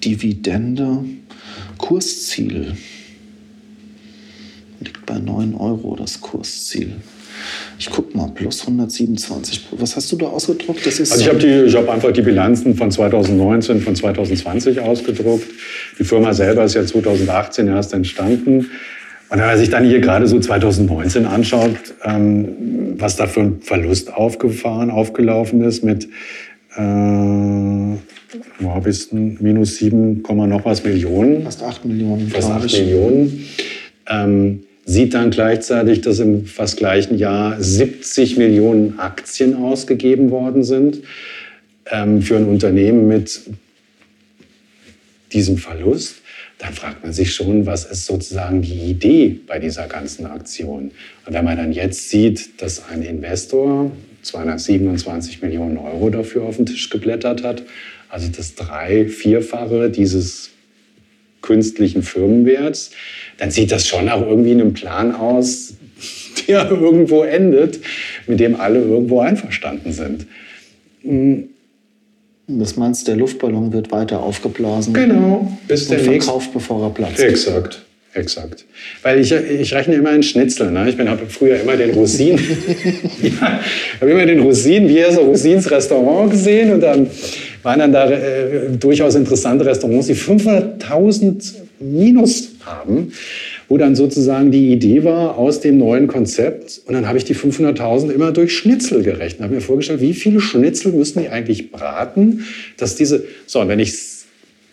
[0.02, 1.04] Dividende,
[1.76, 2.76] Kursziel.
[4.80, 6.92] Liegt bei 9 Euro das Kursziel.
[7.78, 9.68] Ich guck mal, plus 127.
[9.78, 10.86] Was hast du da ausgedruckt?
[10.86, 14.80] Das ist Also ich habe die- ich habe einfach die Bilanzen von 2019, von 2020
[14.80, 15.46] ausgedruckt.
[15.98, 18.66] Die Firma selber ist ja 2018 erst entstanden.
[19.28, 23.60] Und wenn man sich dann hier gerade so 2019 anschaut, ähm, was da für ein
[23.60, 26.04] Verlust aufgefahren, aufgelaufen ist mit,
[26.76, 26.80] äh,
[28.60, 29.36] wo habe ich denn?
[29.40, 32.80] Minus 7, Komma noch was Millionen fast 8 Millionen, fast glaube 8 ich.
[32.80, 33.44] Millionen,
[34.08, 41.02] ähm, sieht dann gleichzeitig, dass im fast gleichen Jahr 70 Millionen Aktien ausgegeben worden sind
[41.90, 43.40] ähm, für ein Unternehmen mit
[45.32, 46.22] diesem Verlust.
[46.58, 50.92] Dann fragt man sich schon, was ist sozusagen die Idee bei dieser ganzen Aktion?
[51.26, 53.90] Und wenn man dann jetzt sieht, dass ein Investor
[54.22, 57.64] 227 Millionen Euro dafür auf den Tisch geblättert hat,
[58.08, 60.50] also das drei-, vierfache dieses
[61.46, 62.90] künstlichen Firmenwerts,
[63.38, 65.74] dann sieht das schon nach irgendwie einem Plan aus,
[66.48, 67.80] der irgendwo endet,
[68.26, 70.26] mit dem alle irgendwo einverstanden sind.
[72.48, 77.20] Das meinst, der Luftballon wird weiter aufgeblasen Genau, bis der verkauft, bevor er platzt.
[77.20, 77.82] Exakt,
[78.14, 78.64] exakt.
[79.02, 80.70] Weil ich, ich rechne immer in Schnitzel.
[80.70, 80.88] Ne?
[80.88, 82.38] Ich habe früher immer den Rosinen,
[83.22, 83.60] ja,
[84.00, 87.08] habe immer den Rosinen, wie so Rosins Restaurant gesehen und dann
[87.66, 93.12] waren dann da äh, durchaus interessante Restaurants, die 500.000 Minus haben,
[93.68, 97.34] wo dann sozusagen die Idee war aus dem neuen Konzept und dann habe ich die
[97.34, 102.44] 500.000 immer durch Schnitzel gerechnet, habe mir vorgestellt, wie viele Schnitzel müssen die eigentlich braten,
[102.76, 103.94] dass diese, so und wenn ich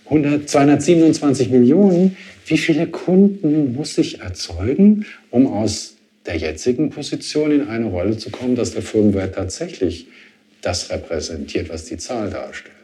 [0.06, 5.96] 100, 227 Millionen, wie viele Kunden muss ich erzeugen, um aus
[6.28, 10.08] der jetzigen Position in eine Rolle zu kommen, dass der Firmenwert tatsächlich
[10.62, 12.83] das repräsentiert, was die Zahl darstellt?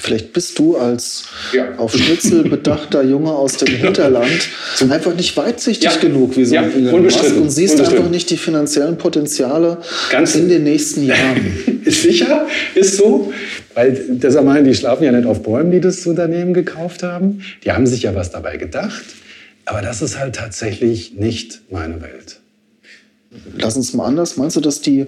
[0.00, 1.74] Vielleicht bist du als Ja.
[1.76, 4.48] auf Schnitzel bedachter Junge aus dem Hinterland
[4.90, 5.96] einfach nicht weitsichtig Ja.
[5.96, 9.78] genug wie so Ja, ein Elon Musk und siehst einfach nicht die finanziellen Potenziale
[10.10, 11.80] Ganz- in den nächsten Jahren.
[11.84, 13.32] Ist sicher, ist so.
[13.74, 17.42] Weil deshalb meinen, die schlafen ja nicht auf Bäumen, die das Unternehmen gekauft haben.
[17.64, 19.04] Die haben sich ja was dabei gedacht.
[19.66, 22.40] Aber das ist halt tatsächlich nicht meine Welt.
[23.56, 24.36] Lass uns mal anders.
[24.36, 25.06] Meinst du, dass die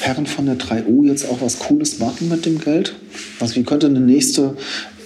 [0.00, 2.94] Herren von der 3U jetzt auch was Cooles machen mit dem Geld?
[3.40, 4.56] Also wie könnte eine nächste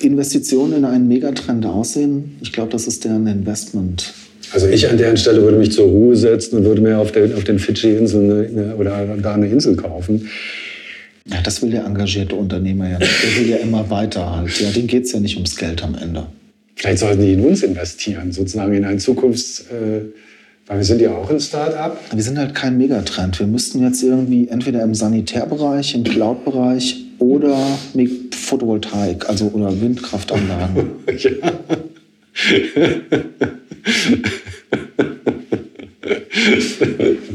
[0.00, 2.36] Investition in einen Megatrend aussehen?
[2.40, 4.12] Ich glaube, das ist deren Investment.
[4.52, 7.36] Also ich an deren Stelle würde mich zur Ruhe setzen und würde mir auf, der,
[7.36, 10.28] auf den Fidschi-Inseln oder da eine Insel kaufen.
[11.26, 13.12] Ja, das will der engagierte Unternehmer ja nicht.
[13.22, 14.58] Der will ja immer weiter halt.
[14.60, 16.26] Ja, dem geht es ja nicht ums Geld am Ende.
[16.76, 19.66] Vielleicht sollten die in uns investieren, sozusagen in ein Zukunfts...
[19.70, 20.06] Äh,
[20.68, 21.98] weil wir sind ja auch ein Start-up.
[22.12, 23.38] Wir sind halt kein Megatrend.
[23.38, 27.56] Wir müssten jetzt irgendwie entweder im Sanitärbereich, im Cloud-Bereich oder
[27.94, 30.90] mit Photovoltaik, also oder Windkraftanlagen.
[31.18, 31.30] ja.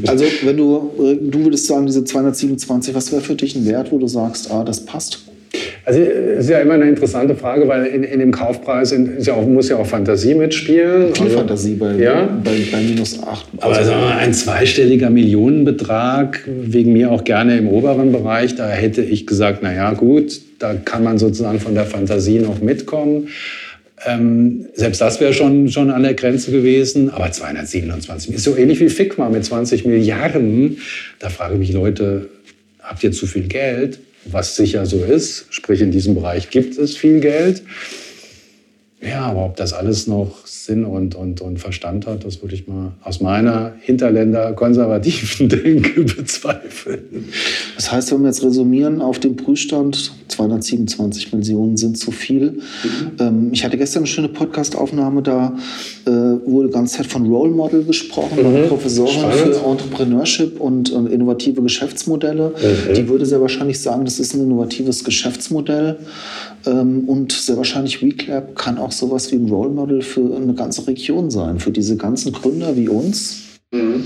[0.06, 3.90] also wenn du, äh, du würdest sagen, diese 227, was wäre für dich ein Wert,
[3.90, 5.24] wo du sagst, ah, das passt?
[5.86, 9.34] Also es ist ja immer eine interessante Frage, weil in, in dem Kaufpreis ist ja
[9.34, 11.14] auch, muss ja auch Fantasie mitspielen.
[11.14, 12.24] Viel also, Fantasie bei, ja?
[12.42, 13.46] bei, bei minus 8.
[13.58, 19.26] Aber also ein zweistelliger Millionenbetrag, wegen mir auch gerne im oberen Bereich, da hätte ich
[19.26, 23.28] gesagt, na ja gut, da kann man sozusagen von der Fantasie noch mitkommen.
[24.06, 27.10] Ähm, selbst das wäre schon, schon an der Grenze gewesen.
[27.10, 30.78] Aber 227 ist so ähnlich wie Figma mit 20 Milliarden.
[31.18, 32.28] Da frage ich mich Leute,
[32.80, 33.98] habt ihr zu viel Geld?
[34.26, 35.46] Was sicher so ist.
[35.50, 37.62] Sprich, in diesem Bereich gibt es viel Geld.
[39.08, 42.66] Ja, aber ob das alles noch Sinn und, und, und Verstand hat, das würde ich
[42.66, 47.28] mal aus meiner Hinterländer konservativen Denke bezweifeln.
[47.76, 52.52] Das heißt, wenn wir jetzt resümieren auf dem Prüfstand, 227 Millionen sind zu viel.
[52.52, 52.60] Mhm.
[53.20, 55.56] Ähm, ich hatte gestern eine schöne Podcast-Aufnahme, da
[56.06, 58.68] äh, wurde die ganze Zeit von Role Model gesprochen, mhm.
[58.68, 59.56] Professorin Spannend.
[59.56, 62.50] für Entrepreneurship und, und innovative Geschäftsmodelle.
[62.50, 62.94] Mhm.
[62.94, 65.98] Die würde sehr wahrscheinlich sagen, das ist ein innovatives Geschäftsmodell.
[66.66, 70.86] Ähm, und sehr wahrscheinlich WeClap kann auch sowas wie ein Role Model für eine ganze
[70.86, 74.04] Region sein, für diese ganzen Gründer wie uns, mhm.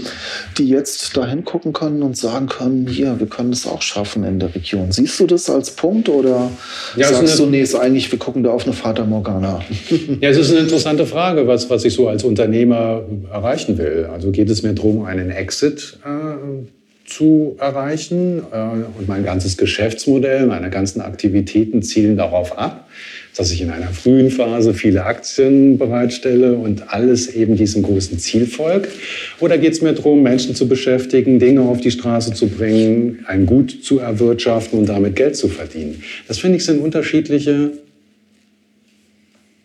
[0.57, 4.39] die jetzt da hingucken können und sagen können, hier, wir können das auch schaffen in
[4.39, 4.93] der Region.
[4.93, 6.51] Siehst du das als Punkt oder
[6.97, 9.61] ja, sagst du, nee, ist eigentlich, wir gucken da auf eine Fata Morgana?
[10.21, 14.09] Ja, es ist eine interessante Frage, was, was ich so als Unternehmer erreichen will.
[14.13, 16.67] Also geht es mir darum, einen Exit äh,
[17.09, 18.43] zu erreichen.
[18.53, 22.89] Äh, und mein ganzes Geschäftsmodell, meine ganzen Aktivitäten zielen darauf ab,
[23.39, 28.47] dass ich in einer frühen Phase viele Aktien bereitstelle und alles eben diesem großen Ziel
[28.47, 28.91] folgt.
[29.39, 33.47] Oder geht es mir darum, Menschen zu beschäftigen, Dinge auf die Straße zu bringen, ein
[33.47, 36.03] Gut zu erwirtschaften und damit Geld zu verdienen?
[36.27, 37.71] Das finde ich sind unterschiedliche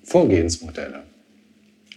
[0.04, 1.00] Vorgehensmodelle.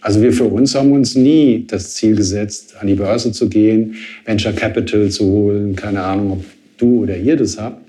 [0.01, 3.97] Also wir für uns haben uns nie das Ziel gesetzt, an die Börse zu gehen,
[4.25, 6.45] Venture Capital zu holen, keine Ahnung, ob
[6.79, 7.83] du oder ihr das habt.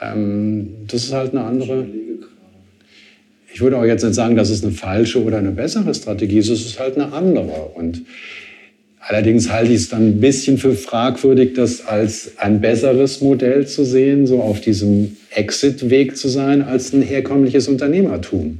[0.00, 1.86] Ähm, das ist halt eine andere.
[3.56, 6.50] Ich würde auch jetzt nicht sagen, dass es eine falsche oder eine bessere Strategie ist,
[6.50, 7.70] es ist halt eine andere.
[7.74, 8.02] Und
[9.00, 13.86] allerdings halte ich es dann ein bisschen für fragwürdig, das als ein besseres Modell zu
[13.86, 18.58] sehen, so auf diesem Exit-Weg zu sein, als ein herkömmliches Unternehmertum.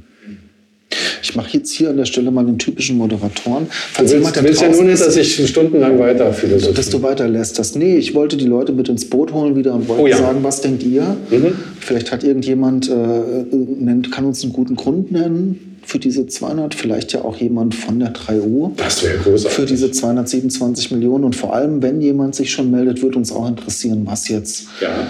[1.37, 3.67] Ich mache jetzt hier an der Stelle mal den typischen Moderatoren.
[3.69, 6.73] Falls du willst, willst ja nur nicht, dass ich stundenlang weiter philosophiere.
[6.73, 7.75] Dass du weiterlässt das.
[7.75, 10.17] Nee, ich wollte die Leute mit ins Boot holen wieder und wollte oh, ja.
[10.17, 11.15] sagen, was denkt ihr?
[11.29, 11.53] Mhm.
[11.79, 12.93] Vielleicht hat irgendjemand, äh,
[13.53, 17.97] nennt, kann uns einen guten Grund nennen für diese 200, vielleicht ja auch jemand von
[17.97, 18.71] der 3U.
[18.75, 19.55] Das wäre großartig.
[19.57, 21.23] Für diese 227 Millionen.
[21.23, 25.07] Und vor allem, wenn jemand sich schon meldet, wird uns auch interessieren, was jetzt, ja.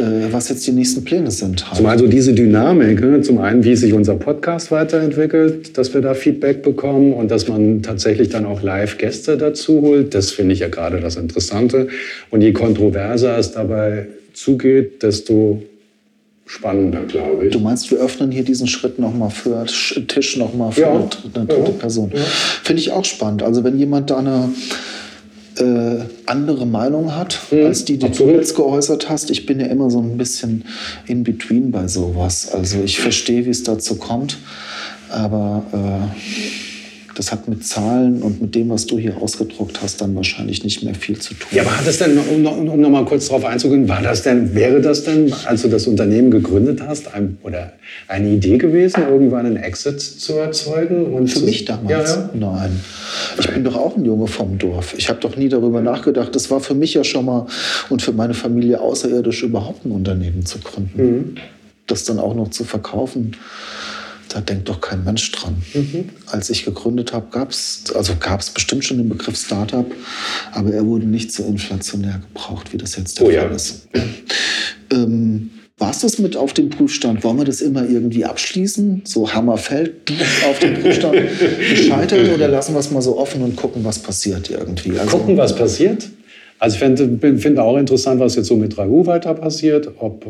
[0.00, 1.66] äh, was jetzt die nächsten Pläne sind.
[1.66, 1.78] Halt.
[1.78, 3.20] Zumal so diese Dynamik, ne?
[3.22, 7.82] zum einen, wie sich unser Podcast weiterentwickelt, dass wir da Feedback bekommen und dass man
[7.82, 10.14] tatsächlich dann auch Live-Gäste dazu holt.
[10.14, 11.88] Das finde ich ja gerade das Interessante.
[12.30, 15.60] Und je kontroverser es dabei zugeht, desto
[16.50, 17.52] spannender, glaube ich.
[17.52, 20.90] Du meinst, wir öffnen hier diesen Schritt nochmal für Tisch nochmal für ja.
[20.90, 21.08] eine,
[21.46, 21.70] dritte ja.
[21.78, 22.10] Person.
[22.12, 22.20] Ja.
[22.64, 23.42] Finde ich auch spannend.
[23.42, 24.50] Also wenn jemand da eine
[25.58, 27.66] äh, andere Meinung hat, mhm.
[27.66, 28.34] als die, die Absolut.
[28.34, 29.30] du jetzt geäußert hast.
[29.30, 30.64] Ich bin ja immer so ein bisschen
[31.06, 32.52] in between bei sowas.
[32.52, 34.38] Also ich verstehe, wie es dazu kommt,
[35.08, 36.69] aber äh,
[37.20, 40.82] das hat mit Zahlen und mit dem, was du hier ausgedruckt hast, dann wahrscheinlich nicht
[40.82, 41.48] mehr viel zu tun.
[41.52, 44.54] Ja, aber hat das denn, um, um noch mal kurz darauf einzugehen, war das denn,
[44.54, 47.74] wäre das denn, als du das Unternehmen gegründet hast, ein, oder
[48.08, 51.12] eine Idee gewesen, irgendwann einen Exit zu erzeugen?
[51.12, 52.10] Und Für zu, mich damals?
[52.10, 52.30] Ja, ja.
[52.32, 52.80] Nein.
[53.38, 54.94] Ich bin doch auch ein Junge vom Dorf.
[54.96, 56.34] Ich habe doch nie darüber nachgedacht.
[56.34, 57.46] Das war für mich ja schon mal
[57.90, 61.02] und für meine Familie außerirdisch überhaupt ein Unternehmen zu gründen.
[61.02, 61.34] Mhm.
[61.86, 63.36] Das dann auch noch zu verkaufen
[64.30, 65.56] da denkt doch kein Mensch dran.
[65.74, 66.08] Mhm.
[66.26, 69.86] Als ich gegründet habe, gab es also gab's bestimmt schon den Begriff Startup,
[70.52, 73.48] aber er wurde nicht so inflationär gebraucht, wie das jetzt der oh, Fall ja.
[73.48, 73.88] ist.
[74.92, 77.24] Ähm, war es das mit auf dem Prüfstand?
[77.24, 79.02] Wollen wir das immer irgendwie abschließen?
[79.04, 80.12] So Hammer fällt
[80.48, 81.16] auf dem Prüfstand
[81.70, 84.98] gescheitert oder lassen wir es mal so offen und gucken, was passiert irgendwie?
[84.98, 86.10] Also, gucken, was passiert?
[86.60, 90.28] Also ich finde find auch interessant, was jetzt so mit 3U weiter passiert, ob, äh,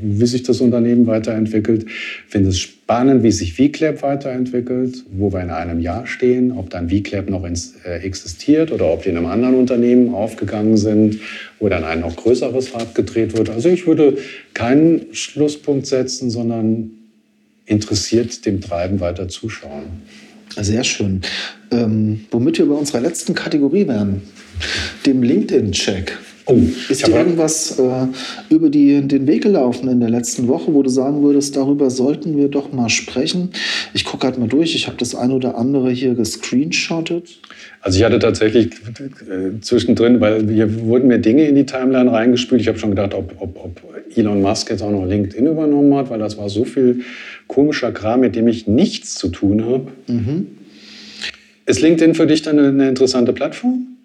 [0.00, 1.84] wie sich das Unternehmen weiterentwickelt.
[1.84, 6.70] Ich finde es spannend, wie sich VClap weiterentwickelt, wo wir in einem Jahr stehen, ob
[6.70, 11.18] dann VClap noch ins, äh, existiert oder ob die in einem anderen Unternehmen aufgegangen sind
[11.58, 13.50] oder in ein noch größeres Rad gedreht wird.
[13.50, 14.16] Also ich würde
[14.54, 16.92] keinen Schlusspunkt setzen, sondern
[17.66, 19.84] interessiert dem Treiben weiter zuschauen.
[20.58, 21.20] Sehr schön.
[21.70, 24.22] Ähm, womit wir bei unserer letzten Kategorie wären
[25.04, 26.18] dem LinkedIn-Check.
[26.48, 28.06] Oh, Ist dir irgendwas äh,
[28.50, 32.36] über die, den Weg gelaufen in der letzten Woche, wo du sagen würdest, darüber sollten
[32.36, 33.50] wir doch mal sprechen?
[33.94, 34.76] Ich gucke gerade mal durch.
[34.76, 37.40] Ich habe das ein oder andere hier gescreenshottet.
[37.80, 42.60] Also ich hatte tatsächlich äh, zwischendrin, weil hier wurden mir Dinge in die Timeline reingespült.
[42.60, 43.82] Ich habe schon gedacht, ob, ob, ob
[44.14, 47.00] Elon Musk jetzt auch noch LinkedIn übernommen hat, weil das war so viel
[47.48, 49.88] komischer Kram, mit dem ich nichts zu tun habe.
[51.66, 53.95] Ist LinkedIn für dich dann eine, eine interessante Plattform?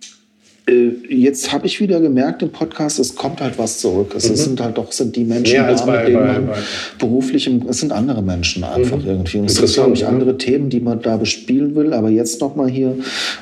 [0.67, 4.13] Äh, Jetzt habe ich wieder gemerkt im Podcast, es kommt halt was zurück.
[4.15, 6.57] Es sind halt doch sind die Menschen, als da, bei- mit denen bei- man bei-
[6.99, 9.39] beruflich, im, es sind andere Menschen einfach irgendwie.
[9.39, 10.07] Und es sind, glaube ich, ja.
[10.09, 11.93] andere Themen, die man da bespielen will.
[11.93, 12.95] Aber jetzt noch mal hier,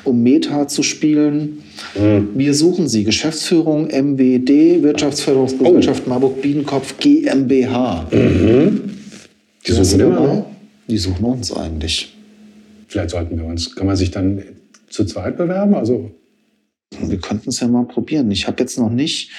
[0.04, 1.58] um Meta zu spielen.
[2.34, 8.06] Wir suchen Sie, Geschäftsführung MWD, Wirtschaftsförderungsgesellschaft Marburg Biedenkopf GmbH.
[8.10, 8.18] Die
[9.72, 10.26] Sind Sie suchen dabei?
[10.26, 10.46] noch.
[10.88, 12.14] Die suchen uns eigentlich.
[12.88, 14.42] Vielleicht sollten wir uns, kann man sich dann
[14.88, 15.74] zu zweit bewerben?
[15.74, 16.10] Also
[16.98, 18.30] Wir könnten es ja mal probieren.
[18.30, 19.30] Ich habe jetzt noch nicht.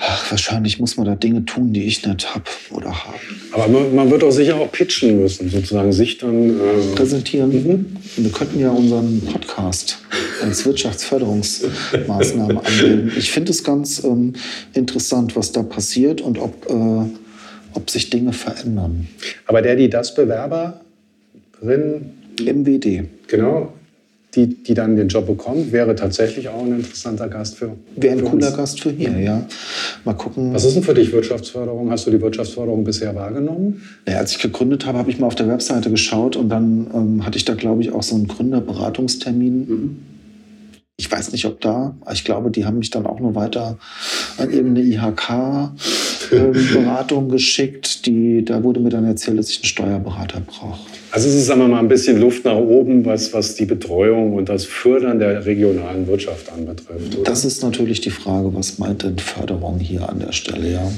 [0.00, 3.18] Ach, wahrscheinlich muss man da Dinge tun, die ich nicht habe oder habe.
[3.52, 6.50] Aber man, man wird auch sicher auch pitchen müssen, sozusagen sich dann.
[6.50, 7.96] ähm, Präsentieren.
[8.16, 9.98] Wir könnten ja unseren Podcast
[10.40, 13.12] als Wirtschaftsförderungsmaßnahme anmelden.
[13.18, 14.34] Ich finde es ganz ähm,
[14.74, 17.10] interessant, was da passiert und ob, äh,
[17.74, 19.08] ob sich Dinge verändern.
[19.46, 23.02] aber der, die das Bewerberin, MWD.
[23.26, 23.72] genau,
[24.38, 27.72] die, die dann den Job bekommt, wäre tatsächlich auch ein interessanter Gast für.
[27.96, 28.52] Wäre ein cooler.
[28.52, 29.44] Gast für hier, ja.
[30.04, 30.54] Mal gucken.
[30.54, 31.90] Was ist denn für dich Wirtschaftsförderung?
[31.90, 33.82] Hast du die Wirtschaftsförderung bisher wahrgenommen?
[34.06, 37.26] Ja, als ich gegründet habe, habe ich mal auf der Webseite geschaut und dann ähm,
[37.26, 39.98] hatte ich da, glaube ich, auch so einen Gründerberatungstermin.
[40.96, 43.78] Ich weiß nicht, ob da, ich glaube, die haben mich dann auch nur weiter
[44.36, 45.78] an irgendeine IHK-Beratung
[47.32, 48.06] geschickt.
[48.06, 50.78] Die, da wurde mir dann erzählt, dass ich einen Steuerberater brauche.
[51.10, 54.34] Also es ist, sagen wir mal, ein bisschen Luft nach oben, was, was die Betreuung
[54.34, 57.16] und das Fördern der regionalen Wirtschaft anbetrifft.
[57.16, 57.24] Oder?
[57.24, 60.92] Das ist natürlich die Frage, was meint denn Förderung hier an der Stelle, ja?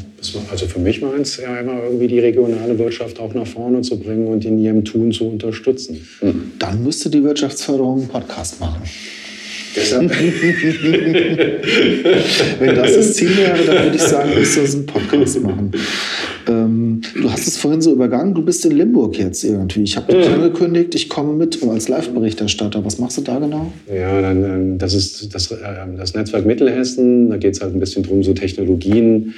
[0.51, 4.01] Also für mich meint es ja immer irgendwie die regionale Wirtschaft auch nach vorne zu
[4.01, 6.07] bringen und in ihrem Tun zu unterstützen.
[6.59, 8.83] Dann müsste die Wirtschaftsförderung einen Podcast machen.
[9.77, 10.11] Deshalb,
[12.59, 15.71] Wenn das das Ziel wäre, dann würde ich sagen, müsste das einen Podcast machen.
[16.49, 16.70] Ähm,
[17.21, 19.83] du hast es vorhin so übergangen, du bist in Limburg jetzt irgendwie.
[19.83, 22.85] Ich habe dich angekündigt, ich komme mit als Live-Berichterstatter.
[22.85, 23.73] Was machst du da genau?
[23.93, 25.57] ja, dann, ähm, das ist das, äh,
[25.97, 27.31] das Netzwerk Mittelhessen.
[27.31, 29.35] Da geht es halt ein bisschen darum, so Technologien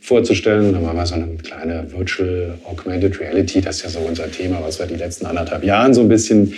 [0.00, 0.72] vorzustellen.
[0.72, 3.60] Da machen wir so eine kleine Virtual Augmented Reality.
[3.60, 6.54] Das ist ja so unser Thema, was wir die letzten anderthalb Jahren so ein bisschen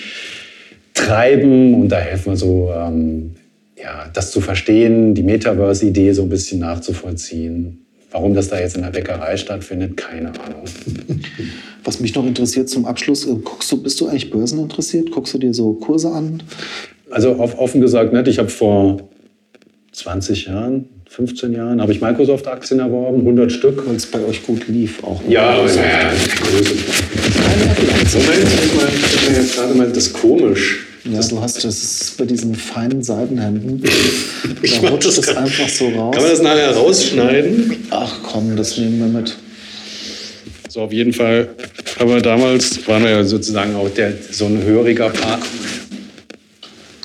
[0.95, 1.75] treiben.
[1.75, 3.33] Und da helfen wir so, ähm,
[3.81, 7.86] ja, das zu verstehen, die Metaverse-Idee so ein bisschen nachzuvollziehen.
[8.11, 10.65] Warum das da jetzt in der Bäckerei stattfindet, keine Ahnung.
[11.85, 15.11] Was mich noch interessiert zum Abschluss, äh, guckst du, bist du eigentlich börseninteressiert?
[15.11, 16.43] Guckst du dir so Kurse an?
[17.11, 18.29] Also auf, offen gesagt nicht.
[18.29, 19.09] Ich habe vor
[19.93, 23.87] 20 Jahren, 15 Jahren, habe ich Microsoft-Aktien erworben, 100 Stück.
[23.87, 25.23] Weil es bei euch gut lief auch.
[25.29, 26.13] Ja, ja, ja.
[28.13, 30.87] Moment, ich mal, ich mir jetzt gerade mal das ist komisch.
[31.13, 33.83] Ja, du hast das bei diesen feinen Seidenhemden.
[34.63, 36.15] Ich Da rutscht das einfach so raus.
[36.15, 37.87] Kann man das nachher rausschneiden?
[37.91, 39.37] Ach komm, das nehmen wir mit.
[40.69, 41.49] So, auf jeden Fall.
[41.99, 45.43] Aber damals waren wir ja sozusagen auch der, so ein höriger Part.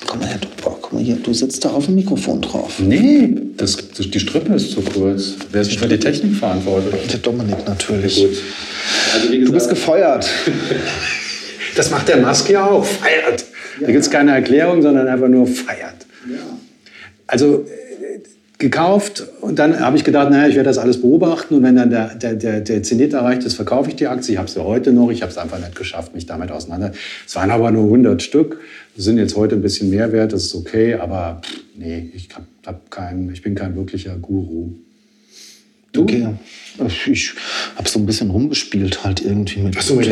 [0.06, 2.78] Komm mal her, du, boah, guck mal hier, du sitzt da auf dem Mikrofon drauf.
[2.78, 5.34] Nee, das, die Strippe ist zu kurz.
[5.50, 7.06] Wer ist für die Technik verantwortlich?
[7.10, 8.16] Der Dominik natürlich.
[8.16, 8.38] Gut.
[9.14, 10.30] Also wie Du bist gesagt, gefeuert.
[11.76, 12.84] das macht der Musk ja auch.
[12.84, 13.44] Feiert.
[13.80, 16.06] Da gibt es keine Erklärung, sondern einfach nur feiert.
[17.26, 18.20] Also äh,
[18.58, 21.90] gekauft und dann habe ich gedacht, naja, ich werde das alles beobachten und wenn dann
[21.90, 24.34] der, der, der, der Zenit erreicht ist, verkaufe ich die Aktie.
[24.34, 25.10] Ich habe sie heute noch.
[25.10, 26.92] Ich habe es einfach nicht geschafft, mich damit auseinander.
[27.26, 28.60] Es waren aber nur 100 Stück.
[28.94, 31.40] Das sind jetzt heute ein bisschen mehr wert, das ist okay, aber
[31.76, 34.70] nee, ich, hab, hab kein, ich bin kein wirklicher Guru.
[35.92, 36.02] Du?
[36.02, 36.26] Okay.
[37.12, 37.34] Ich
[37.76, 40.08] habe so ein bisschen rumgespielt halt irgendwie mit Ach so, mit.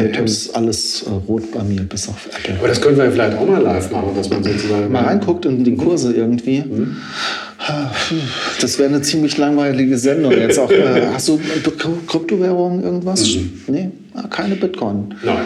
[0.53, 2.59] Alles äh, rot bei mir, bis auf Apple.
[2.59, 5.65] Aber das können wir vielleicht auch mal live machen, dass man sozusagen mal reinguckt in
[5.65, 6.63] die Kurse irgendwie.
[8.61, 10.33] Das wäre eine ziemlich langweilige Sendung.
[10.33, 11.41] Jetzt auch, äh, hast du
[12.07, 13.27] Kryptowährungen irgendwas?
[13.67, 15.15] Nee, ah, keine Bitcoin.
[15.25, 15.39] Nein.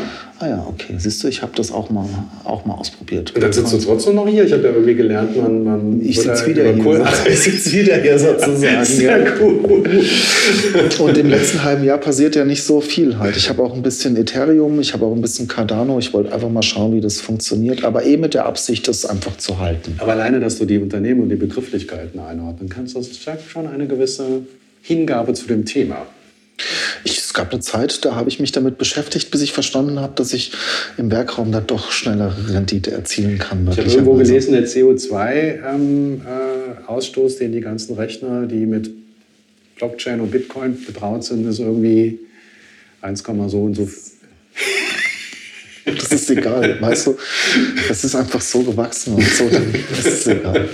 [0.44, 0.94] Ah ja, okay.
[0.98, 2.07] Siehst du, ich habe das auch mal,
[2.44, 3.35] auch mal ausprobiert.
[3.35, 4.44] Und dann sitzt du trotzdem noch hier.
[4.44, 5.64] Ich habe ja irgendwie gelernt, man.
[5.64, 6.83] man Ich sitze da wieder hier.
[6.83, 8.85] Kur- Ich sitze wieder hier sozusagen.
[8.85, 9.33] Sehr ja.
[9.40, 9.80] cool.
[10.98, 13.38] Und im letzten halben Jahr passiert ja nicht so viel halt.
[13.38, 15.98] Ich habe auch ein bisschen Ethereum, ich habe auch ein bisschen Cardano.
[15.98, 17.83] Ich wollte einfach mal schauen, wie das funktioniert.
[17.83, 19.94] Aber eh mit der Absicht, das einfach zu halten.
[19.98, 23.87] Aber alleine, dass du die Unternehmen und die Begrifflichkeiten einordnen kannst, das zeigt schon eine
[23.87, 24.42] gewisse
[24.83, 26.04] Hingabe zu dem Thema.
[27.02, 30.13] Ich, es gab eine Zeit, da habe ich mich damit beschäftigt, bis ich verstanden habe,
[30.15, 30.52] dass ich
[30.96, 33.69] im Werkraum da doch schneller Rendite erzielen kann.
[33.71, 36.25] Ich habe irgendwo gelesen, der CO2-Preis
[36.87, 38.90] CO2-Ausstoß, den die ganzen Rechner, die mit
[39.77, 42.21] Blockchain und Bitcoin betraut sind, ist irgendwie
[43.00, 43.88] 1, so und so.
[46.15, 47.17] Das ist egal, weißt du?
[47.88, 49.44] Das ist einfach so gewachsen und so.
[49.90, 50.69] Das ist egal.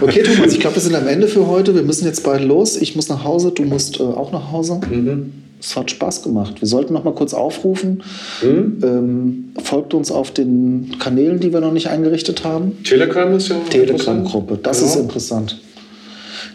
[0.00, 1.74] Okay, Thomas, ich glaube, wir sind am Ende für heute.
[1.74, 2.76] Wir müssen jetzt beide los.
[2.76, 4.80] Ich muss nach Hause, du musst äh, auch nach Hause.
[4.90, 5.32] Mhm.
[5.58, 6.60] Es hat Spaß gemacht.
[6.60, 8.02] Wir sollten noch mal kurz aufrufen.
[8.42, 12.82] Ähm, folgt uns auf den Kanälen, die wir noch nicht eingerichtet haben.
[12.84, 14.90] Telegram ist ja auch Telegram-Gruppe, das Genau.
[14.90, 15.60] ist interessant.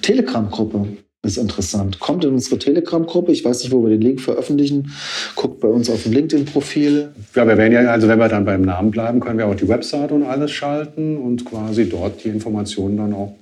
[0.02, 0.88] Telegram-Gruppe
[1.26, 2.00] ist interessant.
[2.00, 3.32] Kommt in unsere Telegram-Gruppe.
[3.32, 4.92] Ich weiß nicht, wo wir den Link veröffentlichen.
[5.36, 7.10] Guckt bei uns auf dem LinkedIn-Profil.
[7.36, 9.68] Ja, wir werden ja, also wenn wir dann beim Namen bleiben, können wir auch die
[9.68, 13.34] Website und alles schalten und quasi dort die Informationen dann auch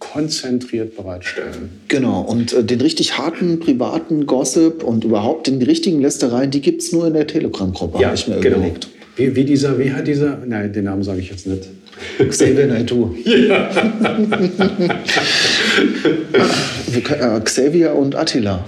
[0.00, 1.70] konzentriert bereitstellen.
[1.88, 2.22] Genau.
[2.22, 6.92] Und äh, den richtig harten privaten Gossip und überhaupt den richtigen Lästereien, die gibt es
[6.92, 8.88] nur in der Telegram-Gruppe, habe ich mir überlegt.
[9.16, 11.68] Wie, wie dieser, wie hat dieser, nein, den Namen sage ich jetzt nicht.
[12.18, 12.56] Xavier.
[12.56, 13.22] Wir können,
[16.94, 18.64] äh, Xavier und Attila.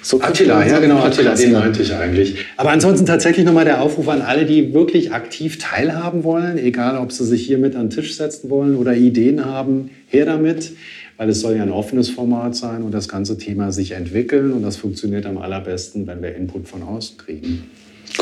[0.00, 2.36] So Attila, ja genau, Attila, den meinte ich eigentlich.
[2.56, 7.12] Aber ansonsten tatsächlich nochmal der Aufruf an alle, die wirklich aktiv teilhaben wollen, egal ob
[7.12, 10.72] sie sich hier mit an den Tisch setzen wollen oder Ideen haben, her damit,
[11.18, 14.62] weil es soll ja ein offenes Format sein und das ganze Thema sich entwickeln und
[14.62, 17.64] das funktioniert am allerbesten, wenn wir Input von außen kriegen.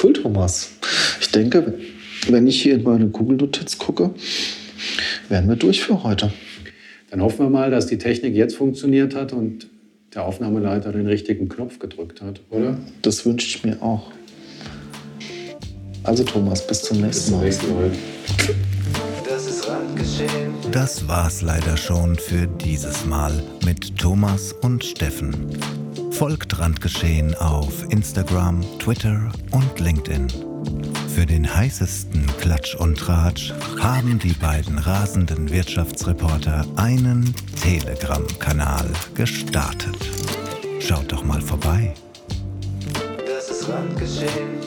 [0.03, 0.71] Cool, Thomas.
[1.21, 1.75] Ich denke,
[2.29, 4.11] wenn ich hier in meine Google-Notiz gucke,
[5.29, 6.33] wären wir durch für heute.
[7.11, 9.69] Dann hoffen wir mal, dass die Technik jetzt funktioniert hat und
[10.15, 12.77] der Aufnahmeleiter den richtigen Knopf gedrückt hat, oder?
[13.03, 14.11] Das wünsche ich mir auch.
[16.03, 17.45] Also Thomas, bis zum Bis nächsten zum Mal.
[17.45, 17.91] nächsten Mal.
[19.29, 20.55] Das ist Randgeschehen.
[20.73, 23.33] Das war's leider schon für dieses Mal
[23.65, 25.35] mit Thomas und Steffen.
[26.11, 30.29] Folgt Randgeschehen auf Instagram, Twitter und LinkedIn.
[31.17, 33.51] Für den heißesten Klatsch und Tratsch
[33.81, 39.97] haben die beiden rasenden Wirtschaftsreporter einen Telegram-Kanal gestartet.
[40.79, 41.95] Schaut doch mal vorbei.
[43.27, 44.66] Das ist Randgeschehen.